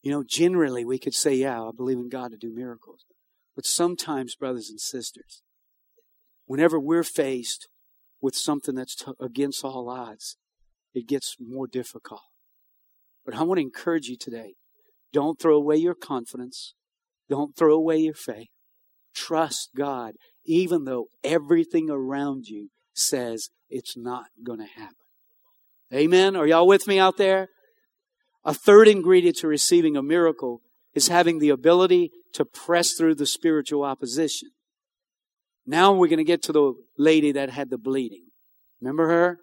[0.02, 3.04] You know, generally we could say, yeah, I believe in God to do miracles.
[3.54, 5.41] But sometimes, brothers and sisters,
[6.45, 7.67] whenever we're faced
[8.21, 10.38] with something that's t- against all odds,
[10.93, 12.21] it gets more difficult.
[13.26, 14.54] But I want to encourage you today.
[15.12, 16.76] Don't throw away your confidence.
[17.30, 18.47] Don't throw away your faith.
[19.13, 20.13] Trust God,
[20.45, 24.96] even though everything around you says it's not going to happen.
[25.94, 26.36] Amen.
[26.36, 27.50] Are y'all with me out there?
[28.44, 30.62] A third ingredient to receiving a miracle
[30.94, 34.50] is having the ability to press through the spiritual opposition.
[35.66, 38.28] Now we're going to get to the lady that had the bleeding.
[38.82, 39.40] Remember her?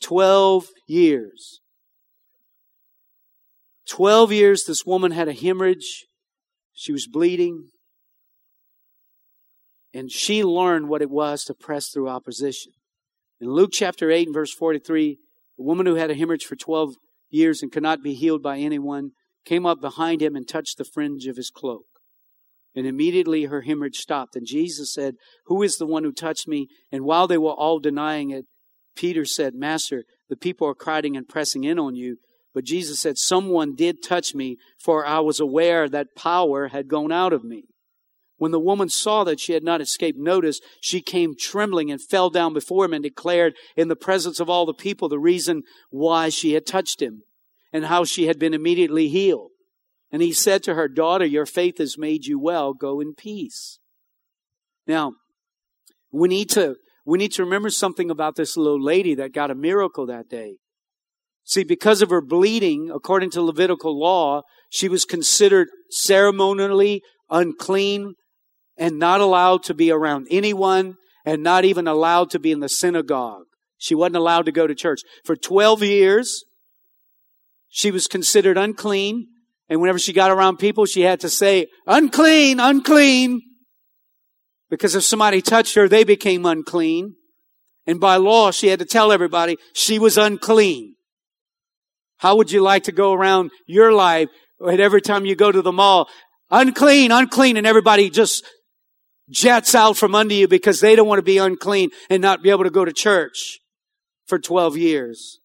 [0.00, 1.60] 12 years.
[3.88, 6.06] 12 years this woman had a hemorrhage.
[6.72, 7.68] She was bleeding.
[9.94, 12.72] And she learned what it was to press through opposition.
[13.42, 15.18] In Luke chapter 8 and verse 43,
[15.58, 16.94] the woman who had a hemorrhage for 12
[17.28, 19.10] years and could not be healed by anyone
[19.44, 21.82] came up behind him and touched the fringe of his cloak.
[22.76, 24.36] And immediately her hemorrhage stopped.
[24.36, 26.68] And Jesus said, Who is the one who touched me?
[26.92, 28.44] And while they were all denying it,
[28.94, 32.18] Peter said, Master, the people are crowding and pressing in on you.
[32.54, 37.10] But Jesus said, Someone did touch me, for I was aware that power had gone
[37.10, 37.64] out of me.
[38.42, 42.28] When the woman saw that she had not escaped notice, she came trembling and fell
[42.28, 46.28] down before him and declared in the presence of all the people the reason why
[46.28, 47.22] she had touched him
[47.72, 49.52] and how she had been immediately healed.
[50.10, 52.74] And he said to her, Daughter, your faith has made you well.
[52.74, 53.78] Go in peace.
[54.88, 55.12] Now,
[56.10, 56.74] we need to,
[57.06, 60.56] we need to remember something about this little lady that got a miracle that day.
[61.44, 68.14] See, because of her bleeding, according to Levitical law, she was considered ceremonially unclean
[68.82, 72.68] and not allowed to be around anyone and not even allowed to be in the
[72.68, 73.44] synagogue.
[73.78, 75.02] She wasn't allowed to go to church.
[75.24, 76.44] For 12 years,
[77.68, 79.28] she was considered unclean.
[79.68, 83.40] And whenever she got around people, she had to say, unclean, unclean.
[84.68, 87.14] Because if somebody touched her, they became unclean.
[87.86, 90.96] And by law, she had to tell everybody she was unclean.
[92.16, 95.62] How would you like to go around your life and every time you go to
[95.62, 96.08] the mall,
[96.50, 98.44] unclean, unclean, and everybody just
[99.32, 102.50] jets out from under you because they don't want to be unclean and not be
[102.50, 103.60] able to go to church
[104.26, 105.40] for 12 years.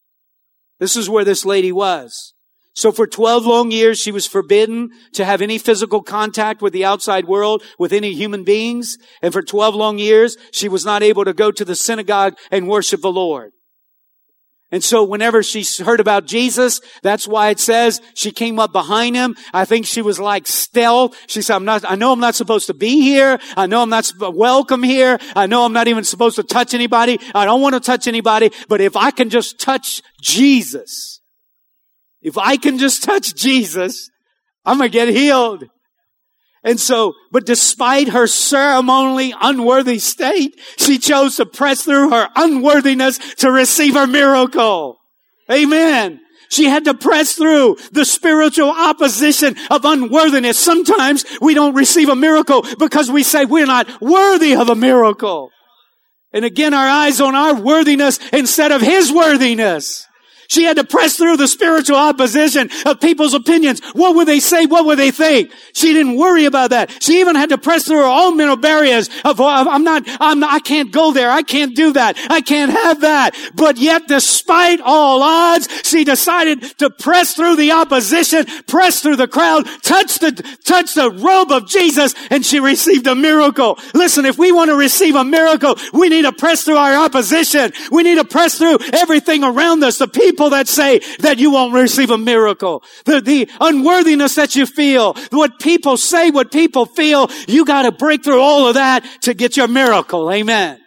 [0.80, 2.34] This is where this lady was.
[2.76, 6.86] So for 12 long years, she was forbidden to have any physical contact with the
[6.86, 9.00] outside world, with any human beings.
[9.24, 12.68] And for 12 long years, she was not able to go to the synagogue and
[12.68, 13.54] worship the Lord.
[14.70, 19.16] And so whenever she heard about Jesus, that's why it says she came up behind
[19.16, 19.36] him.
[19.54, 21.18] I think she was like stealth.
[21.28, 23.40] She said, I'm not, I know I'm not supposed to be here.
[23.56, 25.20] I know I'm not welcome here.
[25.38, 27.18] I know I'm not even supposed to touch anybody.
[27.34, 28.52] I don't want to touch anybody.
[28.68, 31.22] But if I can just touch Jesus,
[32.22, 34.10] if I can just touch Jesus,
[34.66, 35.64] I'm going to get healed.
[36.64, 43.20] And so, but despite her ceremonially unworthy state, she chose to press through her unworthiness
[43.36, 44.98] to receive her miracle.
[45.52, 46.20] Amen.
[46.50, 50.58] She had to press through the spiritual opposition of unworthiness.
[50.58, 55.52] Sometimes we don't receive a miracle because we say we're not worthy of a miracle.
[56.34, 60.08] And again, our eyes on our worthiness instead of His worthiness.
[60.48, 63.82] She had to press through the spiritual opposition of people's opinions.
[63.94, 64.66] What would they say?
[64.66, 65.52] What would they think?
[65.74, 67.04] She didn't worry about that.
[67.04, 70.54] She even had to press through her own mental barriers of, I'm not, I'm not,
[70.54, 71.30] I can't go there.
[71.30, 72.18] I can't do that.
[72.30, 73.36] I can't have that.
[73.56, 79.28] But yet, despite all odds, she decided to press through the opposition, press through the
[79.28, 80.32] crowd, touch the,
[80.64, 83.80] touch the robe of Jesus, and she received a miracle.
[83.94, 87.74] Listen, if we want to receive a miracle, we need to press through our opposition.
[87.92, 91.52] We need to press through everything around us, the people people that say that you
[91.52, 92.84] won't receive a miracle.
[93.06, 98.24] The, the unworthiness that you feel, what people say, what people feel, you gotta break
[98.24, 100.32] through all of that to get your miracle.
[100.32, 100.80] Amen.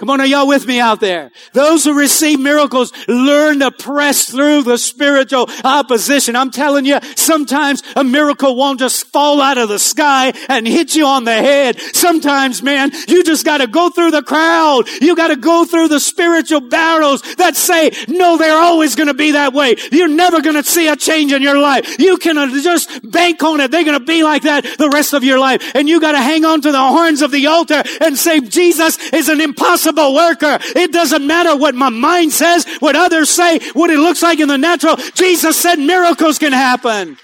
[0.00, 1.30] Come on, are y'all with me out there?
[1.52, 6.36] Those who receive miracles learn to press through the spiritual opposition.
[6.36, 10.94] I'm telling you, sometimes a miracle won't just fall out of the sky and hit
[10.94, 11.78] you on the head.
[11.78, 14.88] Sometimes, man, you just gotta go through the crowd.
[15.02, 19.52] You gotta go through the spiritual battles that say, no, they're always gonna be that
[19.52, 19.76] way.
[19.92, 21.98] You're never gonna see a change in your life.
[21.98, 23.70] You can uh, just bank on it.
[23.70, 25.72] They're gonna be like that the rest of your life.
[25.74, 29.28] And you gotta hang on to the horns of the altar and say, Jesus is
[29.28, 30.58] an impossible impossible worker.
[30.76, 34.48] It doesn't matter what my mind says, what others say, what it looks like in
[34.48, 34.96] the natural.
[35.14, 37.16] Jesus said miracles can happen.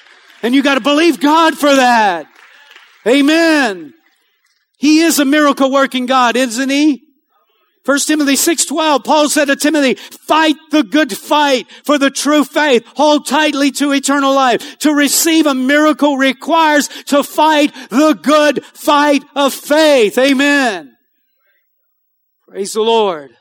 [0.43, 2.27] And you gotta believe God for that.
[3.07, 3.95] Amen.
[4.79, 7.03] He is a miracle working God, isn't he?
[7.85, 12.83] 1 Timothy 6:12 Paul said to Timothy, "Fight the good fight for the true faith.
[12.97, 14.79] Hold tightly to eternal life.
[14.81, 20.96] To receive a miracle requires to fight the good fight of faith." Amen.
[22.49, 23.33] Praise the Lord.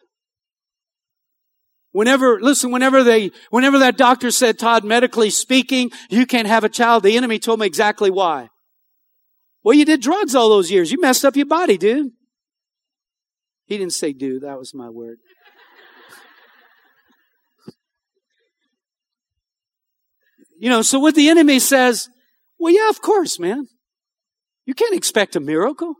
[1.91, 6.69] Whenever, listen, whenever they, whenever that doctor said, Todd, medically speaking, you can't have a
[6.69, 8.49] child, the enemy told me exactly why.
[9.63, 10.91] Well, you did drugs all those years.
[10.91, 12.11] You messed up your body, dude.
[13.65, 15.17] He didn't say do, that was my word.
[20.59, 22.09] you know, so what the enemy says,
[22.59, 23.67] well, yeah, of course, man.
[24.65, 25.95] You can't expect a miracle.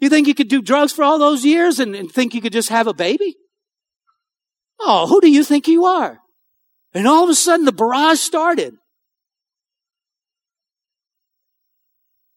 [0.00, 2.52] You think you could do drugs for all those years and, and think you could
[2.52, 3.36] just have a baby?
[4.80, 6.18] Oh, who do you think you are?
[6.94, 8.74] And all of a sudden the barrage started.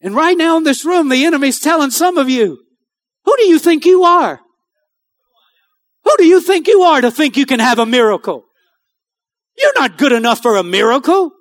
[0.01, 2.61] And right now in this room, the enemy's telling some of you,
[3.23, 4.41] who do you think you are?
[6.03, 8.43] Who do you think you are to think you can have a miracle?
[9.57, 11.31] You're not good enough for a miracle.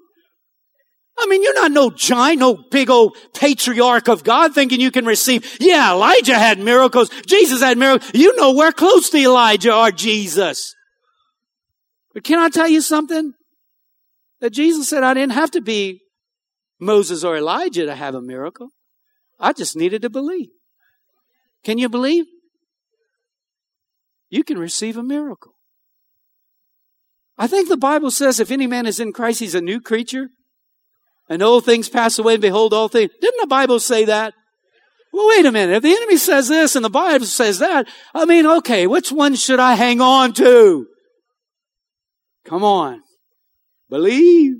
[1.23, 5.07] I mean, you're not no giant, no big old patriarch of God thinking you can
[5.07, 5.57] receive.
[5.61, 7.11] Yeah, Elijah had miracles.
[7.27, 8.11] Jesus had miracles.
[8.13, 10.75] You know where close to Elijah or Jesus.
[12.13, 13.35] But can I tell you something?
[14.41, 16.01] That Jesus said I didn't have to be
[16.81, 18.71] Moses or Elijah to have a miracle.
[19.39, 20.49] I just needed to believe.
[21.63, 22.25] Can you believe?
[24.29, 25.53] You can receive a miracle.
[27.39, 30.29] I think the Bible says if any man is in Christ, he's a new creature.
[31.33, 33.11] And old things pass away, and behold, all things.
[33.18, 34.35] Didn't the Bible say that?
[35.14, 35.77] Well, wait a minute.
[35.77, 39.35] If the enemy says this and the Bible says that, I mean, okay, which one
[39.35, 40.87] should I hang on to?
[42.45, 43.01] Come on.
[43.88, 44.57] Believe.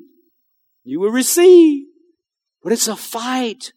[0.82, 1.85] You will receive.
[2.62, 3.74] But it's a fight.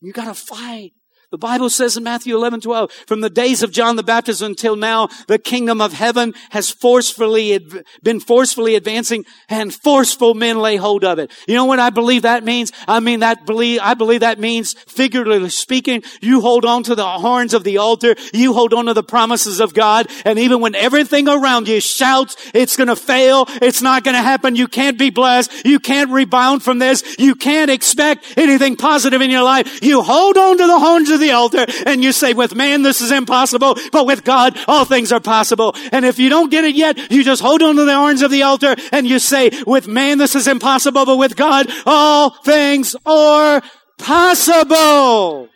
[0.00, 0.92] You gotta fight.
[1.34, 4.76] The Bible says in Matthew 11, 12, from the days of John the Baptist until
[4.76, 7.58] now, the kingdom of heaven has forcefully,
[8.04, 11.32] been forcefully advancing and forceful men lay hold of it.
[11.48, 12.70] You know what I believe that means?
[12.86, 17.04] I mean that believe, I believe that means figuratively speaking, you hold on to the
[17.04, 20.76] horns of the altar, you hold on to the promises of God, and even when
[20.76, 25.66] everything around you shouts, it's gonna fail, it's not gonna happen, you can't be blessed,
[25.66, 30.38] you can't rebound from this, you can't expect anything positive in your life, you hold
[30.38, 33.10] on to the horns of the the altar and you say, with man, this is
[33.10, 35.74] impossible, but with God, all things are possible.
[35.92, 38.30] And if you don't get it yet, you just hold on to the horns of
[38.30, 42.94] the altar and you say, with man, this is impossible, but with God, all things
[43.06, 43.62] are
[43.98, 45.48] possible.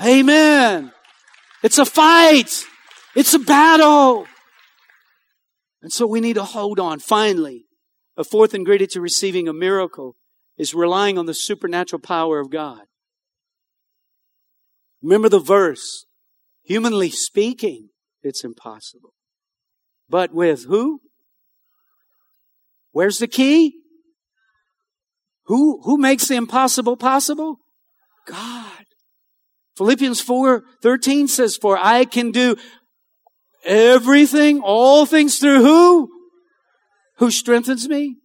[0.00, 0.92] Amen.
[1.62, 2.64] It's a fight.
[3.14, 4.26] It's a battle.
[5.82, 6.98] And so we need to hold on.
[7.00, 7.64] Finally,
[8.16, 10.16] a fourth ingredient to receiving a miracle
[10.56, 12.82] is relying on the supernatural power of God.
[15.02, 16.06] Remember the verse.
[16.64, 17.88] Humanly speaking,
[18.22, 19.14] it's impossible.
[20.08, 21.00] But with who?
[22.92, 23.74] Where's the key?
[25.46, 27.56] Who, who makes the impossible possible?
[28.26, 28.84] God.
[29.76, 32.56] Philippians 4, 13 says, for I can do
[33.64, 36.10] everything, all things through who?
[37.16, 38.16] Who strengthens me?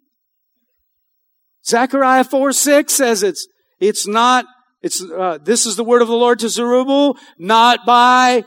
[1.65, 3.47] Zechariah 4, 6 says it's,
[3.79, 4.45] it's not
[4.81, 8.45] it's, uh, this is the word of the Lord to Zerubbabel, not by,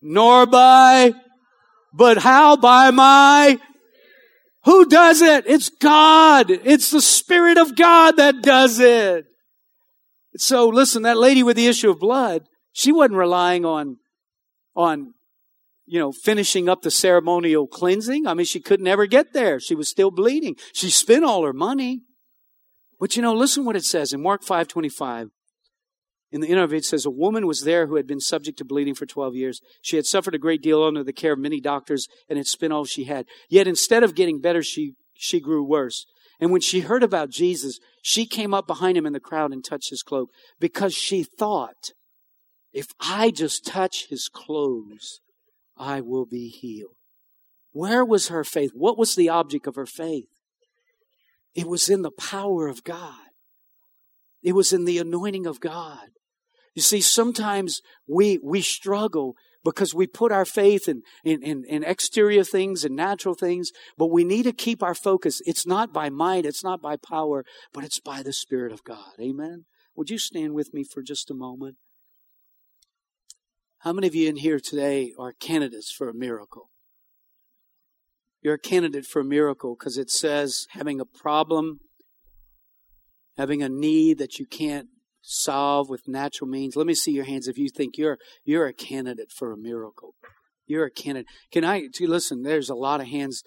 [0.00, 1.14] nor by,
[1.92, 2.56] but how?
[2.56, 3.58] By my,
[4.64, 5.44] who does it?
[5.46, 6.50] It's God.
[6.50, 9.26] It's the Spirit of God that does it.
[10.36, 13.98] So listen, that lady with the issue of blood, she wasn't relying on,
[14.74, 15.14] on,
[15.84, 18.26] you know, finishing up the ceremonial cleansing.
[18.26, 19.60] I mean, she could never get there.
[19.60, 20.56] She was still bleeding.
[20.72, 22.02] She spent all her money.
[23.02, 25.30] But you know, listen what it says in Mark 5:25.
[26.30, 28.94] In the NIV, it says, A woman was there who had been subject to bleeding
[28.94, 29.60] for 12 years.
[29.82, 32.72] She had suffered a great deal under the care of many doctors and had spent
[32.72, 33.26] all she had.
[33.48, 36.06] Yet instead of getting better, she, she grew worse.
[36.38, 39.64] And when she heard about Jesus, she came up behind him in the crowd and
[39.64, 41.90] touched his cloak because she thought,
[42.72, 45.18] if I just touch his clothes,
[45.76, 46.94] I will be healed.
[47.72, 48.70] Where was her faith?
[48.74, 50.28] What was the object of her faith?
[51.54, 53.14] It was in the power of God.
[54.42, 56.08] It was in the anointing of God.
[56.74, 59.34] You see, sometimes we, we struggle
[59.64, 64.06] because we put our faith in, in, in, in, exterior things and natural things, but
[64.06, 65.40] we need to keep our focus.
[65.46, 69.12] It's not by might, it's not by power, but it's by the Spirit of God.
[69.20, 69.66] Amen?
[69.94, 71.76] Would you stand with me for just a moment?
[73.80, 76.71] How many of you in here today are candidates for a miracle?
[78.42, 81.80] You're a candidate for a miracle because it says having a problem,
[83.36, 84.88] having a need that you can't
[85.22, 86.74] solve with natural means.
[86.74, 90.14] Let me see your hands if you think you're you're a candidate for a miracle.
[90.66, 91.28] You're a candidate.
[91.52, 92.42] Can I listen?
[92.42, 93.42] There's a lot of hands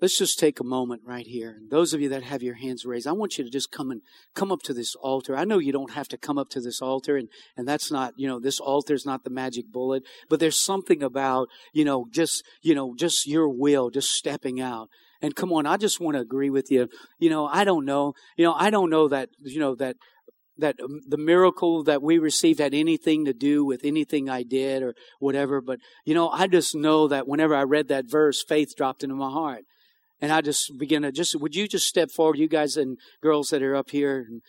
[0.00, 1.50] Let's just take a moment right here.
[1.50, 3.90] And those of you that have your hands raised, I want you to just come
[3.90, 4.00] and
[4.34, 5.36] come up to this altar.
[5.36, 8.14] I know you don't have to come up to this altar and, and that's not,
[8.16, 12.06] you know, this altar is not the magic bullet, but there's something about, you know,
[12.12, 14.88] just, you know, just your will, just stepping out.
[15.20, 16.88] And come on, I just want to agree with you.
[17.18, 19.96] You know, I don't know, you know, I don't know that, you know, that
[20.58, 24.82] that um, the miracle that we received had anything to do with anything I did
[24.82, 25.60] or whatever.
[25.60, 29.14] But, you know, I just know that whenever I read that verse, faith dropped into
[29.14, 29.64] my heart.
[30.20, 33.48] And I just begin to just, would you just step forward, you guys and girls
[33.48, 34.26] that are up here?
[34.28, 34.42] And,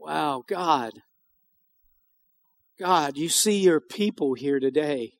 [0.00, 0.92] Wow, God.
[2.78, 5.12] God, you see your people here today.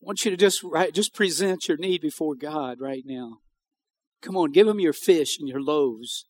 [0.00, 3.38] I want you to just right, just present your need before God right now.
[4.22, 6.26] Come on, give them your fish and your loaves.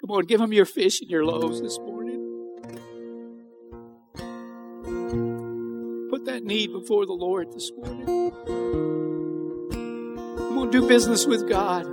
[0.00, 1.97] Come on, give them your fish and your loaves this morning.
[6.18, 8.32] Put that need before the Lord this morning.
[10.36, 11.84] Come on, do business with God.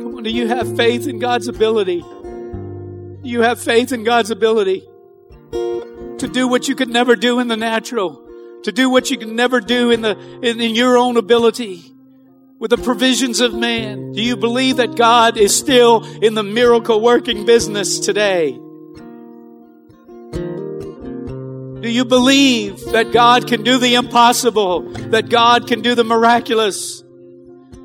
[0.00, 2.00] Come on, do you have faith in God's ability?
[2.00, 4.88] Do you have faith in God's ability
[5.50, 8.26] to do what you could never do in the natural?
[8.62, 11.93] To do what you can never do in the, in, in your own ability?
[12.58, 14.12] With the provisions of man?
[14.12, 18.52] Do you believe that God is still in the miracle working business today?
[21.84, 24.90] Do you believe that God can do the impossible?
[25.10, 27.02] That God can do the miraculous?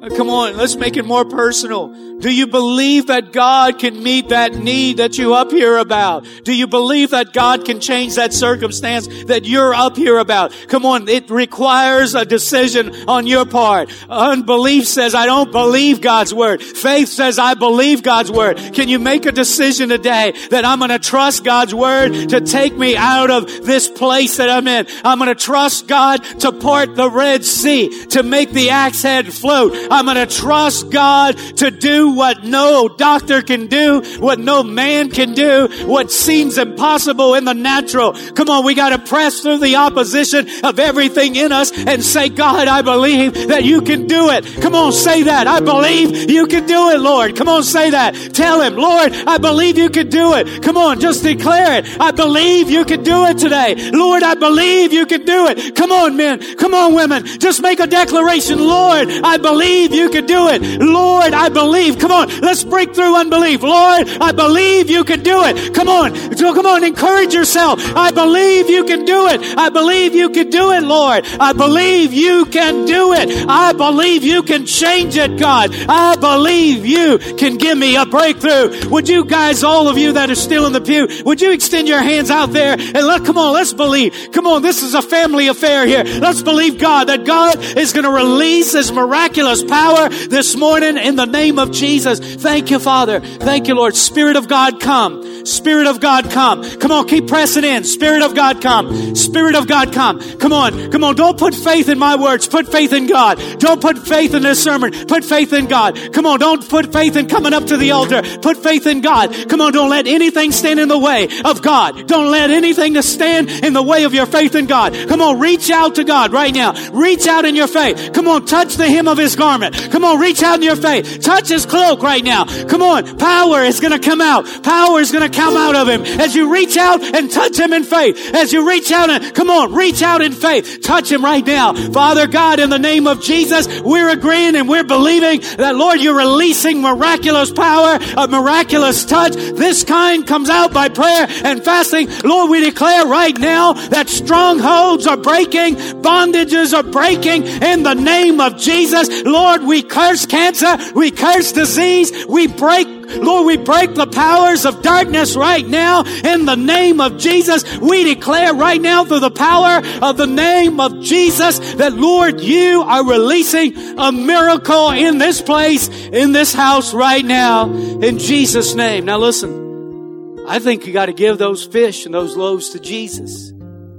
[0.02, 1.94] Uh, come on, let's make it more personal.
[2.20, 6.26] Do you believe that God can meet that need that you up here about?
[6.44, 10.54] Do you believe that God can change that circumstance that you're up here about?
[10.68, 13.90] Come on, it requires a decision on your part.
[14.10, 16.62] Unbelief says, I don't believe God's word.
[16.62, 18.58] Faith says, I believe God's word.
[18.74, 22.76] Can you make a decision today that I'm going to trust God's word to take
[22.76, 24.88] me out of this place that I'm in?
[25.06, 29.34] I'm going to trust God to part the Red Sea, to make the axe head
[29.34, 29.89] float.
[29.90, 35.10] I'm going to trust God to do what no doctor can do, what no man
[35.10, 38.14] can do, what seems impossible in the natural.
[38.14, 42.30] Come on, we got to press through the opposition of everything in us and say,
[42.30, 44.46] God, I believe that you can do it.
[44.62, 45.48] Come on, say that.
[45.48, 47.36] I believe you can do it, Lord.
[47.36, 48.14] Come on, say that.
[48.34, 50.64] Tell him, Lord, I believe you can do it.
[50.64, 52.00] Come on, just declare it.
[52.00, 53.92] I believe you can do it today.
[53.92, 55.76] Lord, I believe you can do it.
[55.76, 56.58] Come on, men.
[56.58, 57.26] Come on, women.
[57.26, 58.60] Just make a declaration.
[58.60, 60.62] Lord, I believe you can do it.
[60.82, 62.00] Lord, I believe.
[62.00, 63.62] Come on, let's break through unbelief.
[63.62, 65.74] Lord, I believe you can do it.
[65.74, 67.80] Come on, so come on, encourage yourself.
[67.96, 69.42] I believe you can do it.
[69.58, 71.26] I believe you can do it, Lord.
[71.40, 73.46] I believe you can do it.
[73.48, 75.72] I believe you can change it, God.
[75.88, 78.90] I believe you can give me a breakthrough.
[78.90, 81.88] Would you guys, all of you that are still in the pew, would you extend
[81.88, 84.30] your hands out there and let, come on, let's believe.
[84.32, 86.04] Come on, this is a family affair here.
[86.04, 91.16] Let's believe God that God is going to release His miraculous power this morning in
[91.16, 92.20] the name of Jesus.
[92.20, 93.20] Thank you, Father.
[93.20, 93.96] Thank you, Lord.
[93.96, 95.46] Spirit of God, come.
[95.46, 96.64] Spirit of God, come.
[96.80, 97.84] Come on, keep pressing in.
[97.84, 99.16] Spirit of God, come.
[99.16, 100.20] Spirit of God, come.
[100.38, 101.16] Come on, come on.
[101.16, 102.48] Don't put faith in my words.
[102.48, 103.40] Put faith in God.
[103.60, 104.92] Don't put faith in this sermon.
[105.08, 106.14] Put faith in God.
[106.14, 108.22] Come on, don't put faith in coming up to the altar.
[108.40, 109.34] Put faith in God.
[109.50, 112.08] Come on, don't let anything stand in the way of God.
[112.08, 114.94] Don't let anything to stand in the way of your faith in God.
[115.08, 116.74] Come on, reach out to God right now.
[116.92, 118.14] Reach out in your faith.
[118.14, 119.59] Come on, touch the hem of his garment.
[119.92, 121.22] Come on, reach out in your faith.
[121.22, 122.46] Touch his cloak right now.
[122.66, 123.18] Come on.
[123.18, 124.46] Power is going to come out.
[124.64, 127.74] Power is going to come out of him as you reach out and touch him
[127.74, 128.34] in faith.
[128.34, 130.82] As you reach out and come on, reach out in faith.
[130.82, 131.74] Touch him right now.
[131.92, 136.18] Father God, in the name of Jesus, we're agreeing and we're believing that Lord, you're
[136.18, 139.34] releasing miraculous power, a miraculous touch.
[139.34, 142.10] This kind comes out by prayer and fasting.
[142.24, 148.40] Lord, we declare right now that strongholds are breaking, bondages are breaking in the name
[148.40, 149.24] of Jesus.
[149.24, 150.78] Lord, we curse cancer.
[150.94, 152.26] We curse disease.
[152.28, 152.88] We break,
[153.18, 157.64] Lord, we break the powers of darkness right now in the name of Jesus.
[157.80, 162.82] We declare right now through the power of the name of Jesus that, Lord, you
[162.82, 169.06] are releasing a miracle in this place, in this house right now, in Jesus' name.
[169.06, 173.54] Now listen, I think you got to give those fish and those loaves to Jesus.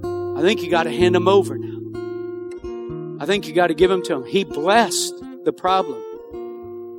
[0.04, 1.70] I think you got to hand them over now.
[3.20, 4.24] I think you got to give them to him.
[4.24, 5.14] He blessed
[5.44, 6.02] the problem.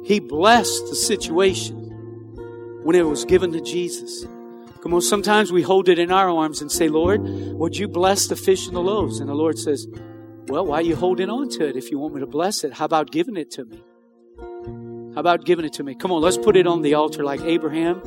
[0.04, 1.78] He blessed the situation
[2.84, 4.26] when it was given to Jesus.
[4.82, 8.28] Come on, sometimes we hold it in our arms and say, Lord, would you bless
[8.28, 9.20] the fish and the loaves?
[9.20, 9.88] And the Lord says,
[10.48, 12.74] Well, why are you holding on to it if you want me to bless it?
[12.74, 13.84] How about giving it to me?
[15.14, 15.94] How about giving it to me?
[15.94, 18.02] Come on, let's put it on the altar like Abraham.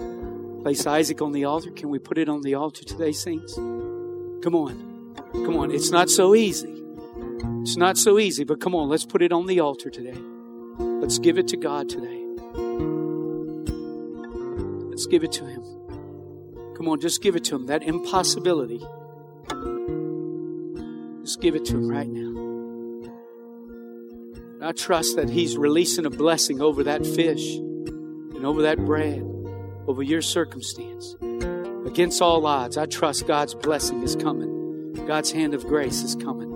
[0.62, 1.70] Place Isaac on the altar.
[1.70, 3.54] Can we put it on the altar today, saints?
[3.54, 5.14] Come on.
[5.32, 5.70] Come on.
[5.70, 6.73] It's not so easy.
[7.64, 10.18] It's not so easy, but come on, let's put it on the altar today.
[10.78, 12.22] Let's give it to God today.
[14.90, 15.62] Let's give it to Him.
[16.76, 17.64] Come on, just give it to Him.
[17.64, 18.80] That impossibility.
[21.22, 23.08] Just give it to Him right now.
[24.60, 29.22] I trust that He's releasing a blessing over that fish and over that bread,
[29.86, 31.16] over your circumstance.
[31.86, 34.92] Against all odds, I trust God's blessing is coming.
[35.06, 36.53] God's hand of grace is coming.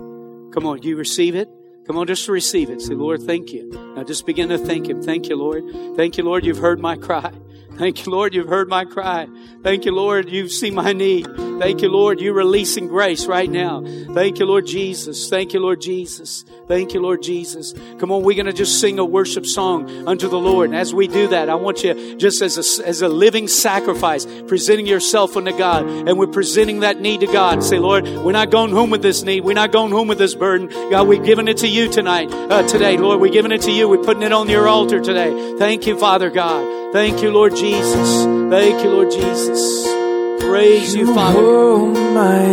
[0.51, 1.49] Come on, you receive it?
[1.85, 2.81] Come on, just receive it.
[2.81, 3.69] Say, Lord, thank you.
[3.95, 5.01] Now just begin to thank Him.
[5.01, 5.63] Thank you, Lord.
[5.95, 7.31] Thank you, Lord, you've heard my cry.
[7.77, 9.25] Thank you, Lord, you've heard my cry.
[9.63, 11.48] Thank you, Lord, you've seen my need.
[11.59, 13.83] Thank you, Lord, you're releasing grace right now.
[14.13, 15.29] Thank you, Lord Jesus.
[15.29, 16.45] Thank you, Lord Jesus.
[16.67, 17.73] Thank you, Lord Jesus.
[17.99, 20.69] Come on, we're going to just sing a worship song unto the Lord.
[20.69, 24.25] And as we do that, I want you just as a, as a living sacrifice,
[24.47, 25.85] presenting yourself unto God.
[25.85, 27.63] And we're presenting that need to God.
[27.63, 29.41] Say, Lord, we're not going home with this need.
[29.41, 30.69] We're not going home with this burden.
[30.89, 32.97] God, we're giving it to you tonight, uh, today.
[32.97, 33.89] Lord, we're giving it to you.
[33.89, 35.57] We're putting it on your altar today.
[35.57, 36.93] Thank you, Father God.
[36.93, 38.23] Thank you, Lord Jesus.
[38.49, 39.98] Thank you, Lord Jesus.
[40.39, 41.39] Praise you, Father.
[41.39, 42.43] hold my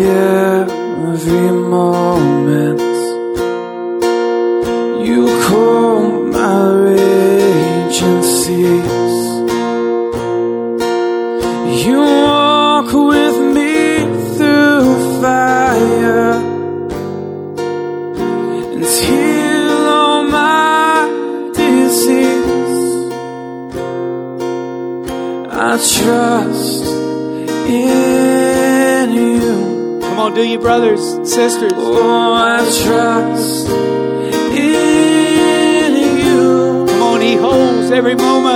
[1.17, 2.81] every moment.
[5.07, 8.85] You calm my raging seas.
[8.85, 8.96] You
[30.27, 31.73] on, do you, brothers and sisters?
[31.75, 33.69] Oh, I trust
[34.59, 36.87] in you.
[36.89, 38.56] Come on, He holds every moment.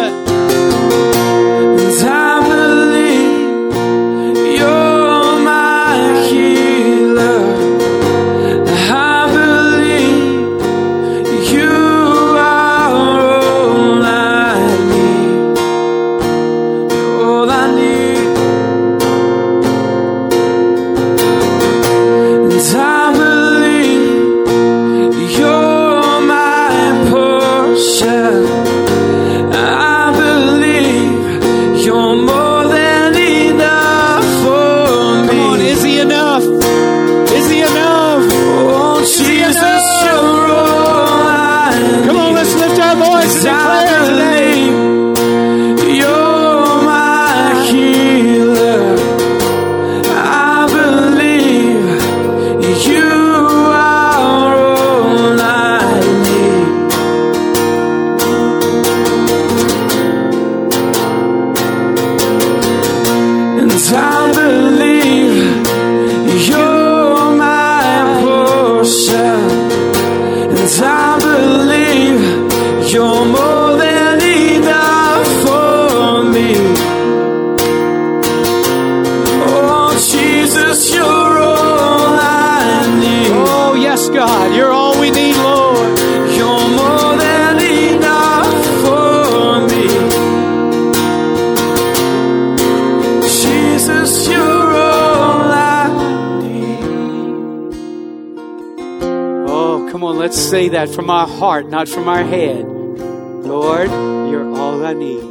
[101.70, 102.66] Not from our head.
[102.66, 105.22] Lord, you're all I need.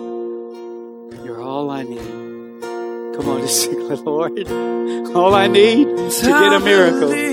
[1.25, 1.99] You're all I need.
[3.15, 4.47] Come on, just sing, Lord.
[5.15, 7.28] All I need to get a miracle.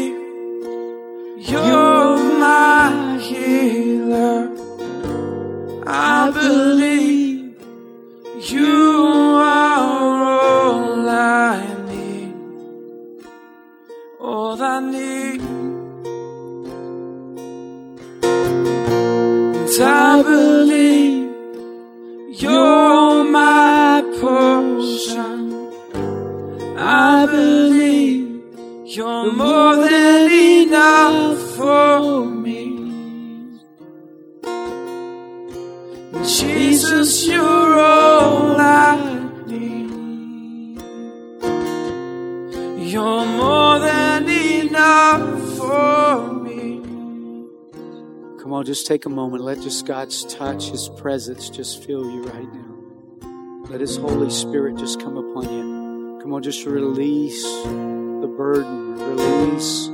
[48.96, 49.44] Take a moment.
[49.44, 53.68] Let just God's touch, His presence just fill you right now.
[53.68, 56.18] Let His Holy Spirit just come upon you.
[56.22, 59.88] Come on, just release the burden, release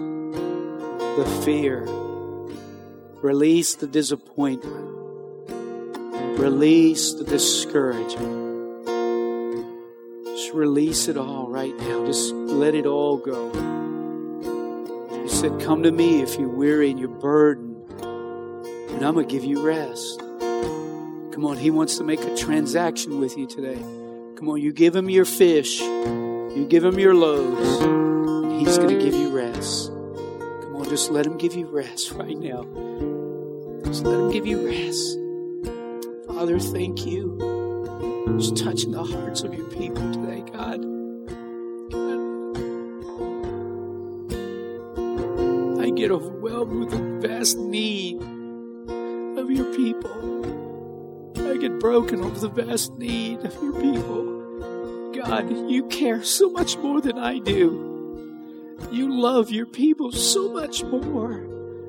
[1.16, 1.82] the fear,
[3.22, 4.88] release the disappointment,
[6.38, 8.86] release the discouragement.
[10.26, 12.06] Just release it all right now.
[12.06, 13.50] Just let it all go.
[15.24, 17.71] He said, Come to me if you're weary and you're burdened
[19.02, 20.20] and I'm going to give you rest.
[20.20, 23.80] Come on, He wants to make a transaction with you today.
[24.36, 28.96] Come on, you give Him your fish, you give Him your loaves, and He's going
[28.96, 29.88] to give you rest.
[29.88, 32.62] Come on, just let Him give you rest right now.
[33.86, 35.18] Just let Him give you rest.
[36.28, 38.36] Father, thank you.
[38.38, 40.78] Just touching the hearts of your people today, God.
[45.82, 48.22] I get overwhelmed with the vast need
[49.52, 51.42] your people.
[51.50, 55.12] I get broken over the vast need of your people.
[55.12, 57.90] God, you care so much more than I do.
[58.90, 61.32] You love your people so much more.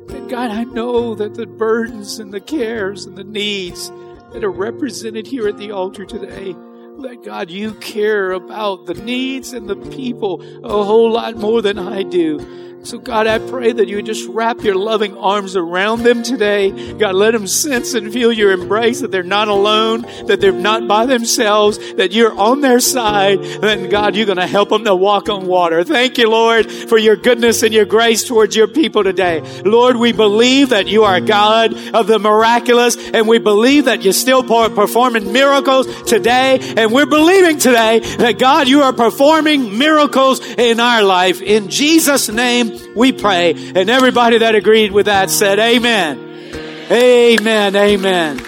[0.09, 3.89] And God, I know that the burdens and the cares and the needs
[4.33, 6.53] that are represented here at the altar today,
[6.99, 11.79] that God, you care about the needs and the people a whole lot more than
[11.79, 12.39] I do.
[12.85, 16.93] So, God, I pray that you just wrap your loving arms around them today.
[16.93, 20.85] God, let them sense and feel your embrace that they're not alone, that they're not
[20.85, 24.93] by themselves, that you're on their side, and God, you're going to help them to
[24.93, 25.85] walk on water.
[25.85, 29.39] Thank you, Lord, for your goodness and your grace towards your people today.
[29.63, 34.11] Lord, we believe that you are God of the miraculous, and we believe that you're
[34.11, 40.81] still performing miracles today, and we're believing today that God, you are performing miracles in
[40.81, 41.41] our life.
[41.41, 43.53] In Jesus' name, we pray.
[43.75, 46.19] And everybody that agreed with that said, Amen.
[46.91, 47.75] Amen.
[47.75, 48.39] Amen.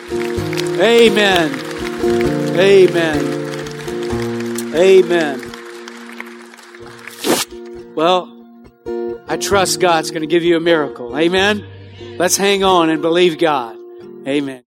[0.79, 1.65] Amen.
[2.59, 3.45] Amen.
[4.75, 5.51] Amen.
[7.95, 8.31] Well,
[9.27, 11.17] I trust God's going to give you a miracle.
[11.17, 11.65] Amen.
[12.17, 13.77] Let's hang on and believe God.
[14.27, 14.63] Amen.